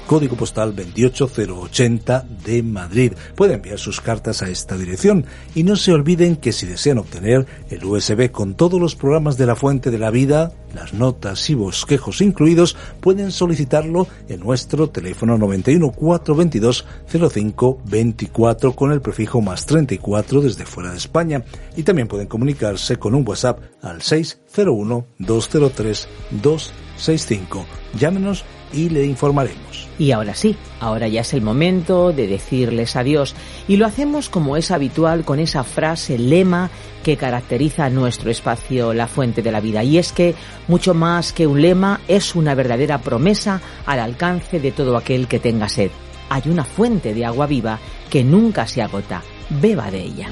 código 0.07 0.37
postal 0.37 0.75
28080 0.75 2.27
de 2.45 2.63
Madrid. 2.63 3.13
Puede 3.35 3.55
enviar 3.55 3.79
sus 3.79 4.01
cartas 4.01 4.43
a 4.43 4.49
esta 4.49 4.77
dirección 4.77 5.27
y 5.55 5.65
no 5.65 5.77
se 5.77 5.93
olviden 5.93 6.37
que 6.37 6.53
si 6.53 6.67
desean 6.67 6.99
obtener 6.99 7.47
el 7.71 7.85
USB 7.85 8.31
con 8.31 8.55
todos 8.55 8.81
los 8.81 8.95
programas 8.95 9.37
de 9.37 9.47
la 9.47 9.57
Fuente 9.57 9.91
de 9.91 9.99
la 9.99 10.11
Vida, 10.11 10.53
las 10.75 10.95
notas 10.95 11.49
y 11.51 11.55
bosquejos 11.55 12.21
incluidos, 12.21 12.77
pueden 13.01 13.33
solicitarlo 13.33 14.07
en 14.29 14.41
nuestro 14.41 14.91
teléfono 14.91 15.37
91 15.39 15.91
422 15.91 16.87
05 17.31 17.81
24 17.85 18.73
con 18.73 18.93
el 18.93 19.01
prefijo 19.01 19.41
más 19.41 19.67
34 19.67 20.41
desde 20.41 20.67
fuera 20.67 20.91
de 20.93 20.99
España 20.99 21.45
y 21.77 21.83
también 21.83 22.09
pueden 22.09 22.29
comunicarse 22.29 22.97
con 22.97 23.15
un 23.15 23.27
WhatsApp 23.27 23.61
al 23.83 24.03
601 24.03 25.07
203 25.19 26.09
265. 26.31 27.67
Llámenos 27.99 28.45
y 28.73 28.89
le 28.89 29.05
informaremos. 29.05 29.89
Y 29.99 30.13
ahora 30.13 30.35
sí, 30.35 30.57
ahora 30.81 31.09
ya 31.09 31.23
es 31.23 31.33
el 31.33 31.41
momento 31.41 32.13
de 32.13 32.27
decirles 32.27 32.97
adiós 32.97 33.35
y 33.67 33.77
lo 33.77 33.87
hacemos 33.87 34.29
como 34.29 34.57
es 34.57 34.71
habitual 34.71 35.25
con 35.25 35.39
esa 35.39 35.65
frase 35.65 36.19
lema 36.19 36.71
que 37.03 37.17
caracteriza 37.17 37.89
nuestro 37.89 38.31
espacio 38.31 38.93
La 38.93 39.07
Fuente 39.07 39.43
de 39.43 39.53
la 39.53 39.61
Vida 39.61 39.83
y 39.85 39.97
es 39.97 40.13
que 40.13 40.35
mucho 40.69 40.93
más 40.93 41.33
que 41.33 41.47
un 41.47 41.63
lema 41.63 42.01
es 42.09 42.35
una 42.35 42.55
verdadera 42.55 42.99
promesa 42.99 43.61
al 43.87 44.01
alcance 44.01 44.61
de 44.61 44.73
todo 44.73 44.97
aquel 44.97 45.29
que 45.29 45.39
tenga 45.39 45.69
sed. 45.69 45.91
Hay 46.29 46.43
una 46.47 46.65
fuente 46.65 47.15
de 47.15 47.25
agua 47.25 47.47
viva 47.47 47.79
que 48.11 48.25
nunca 48.25 48.67
se 48.67 48.83
agota. 48.83 49.23
Beba 49.49 49.91
de 49.91 50.03
ella. 50.03 50.29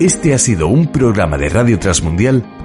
Este 0.00 0.34
ha 0.34 0.38
sido 0.38 0.66
un 0.66 0.90
programa 0.90 1.36
de 1.36 1.48
Radio 1.48 1.78
Transmundial 1.78 2.44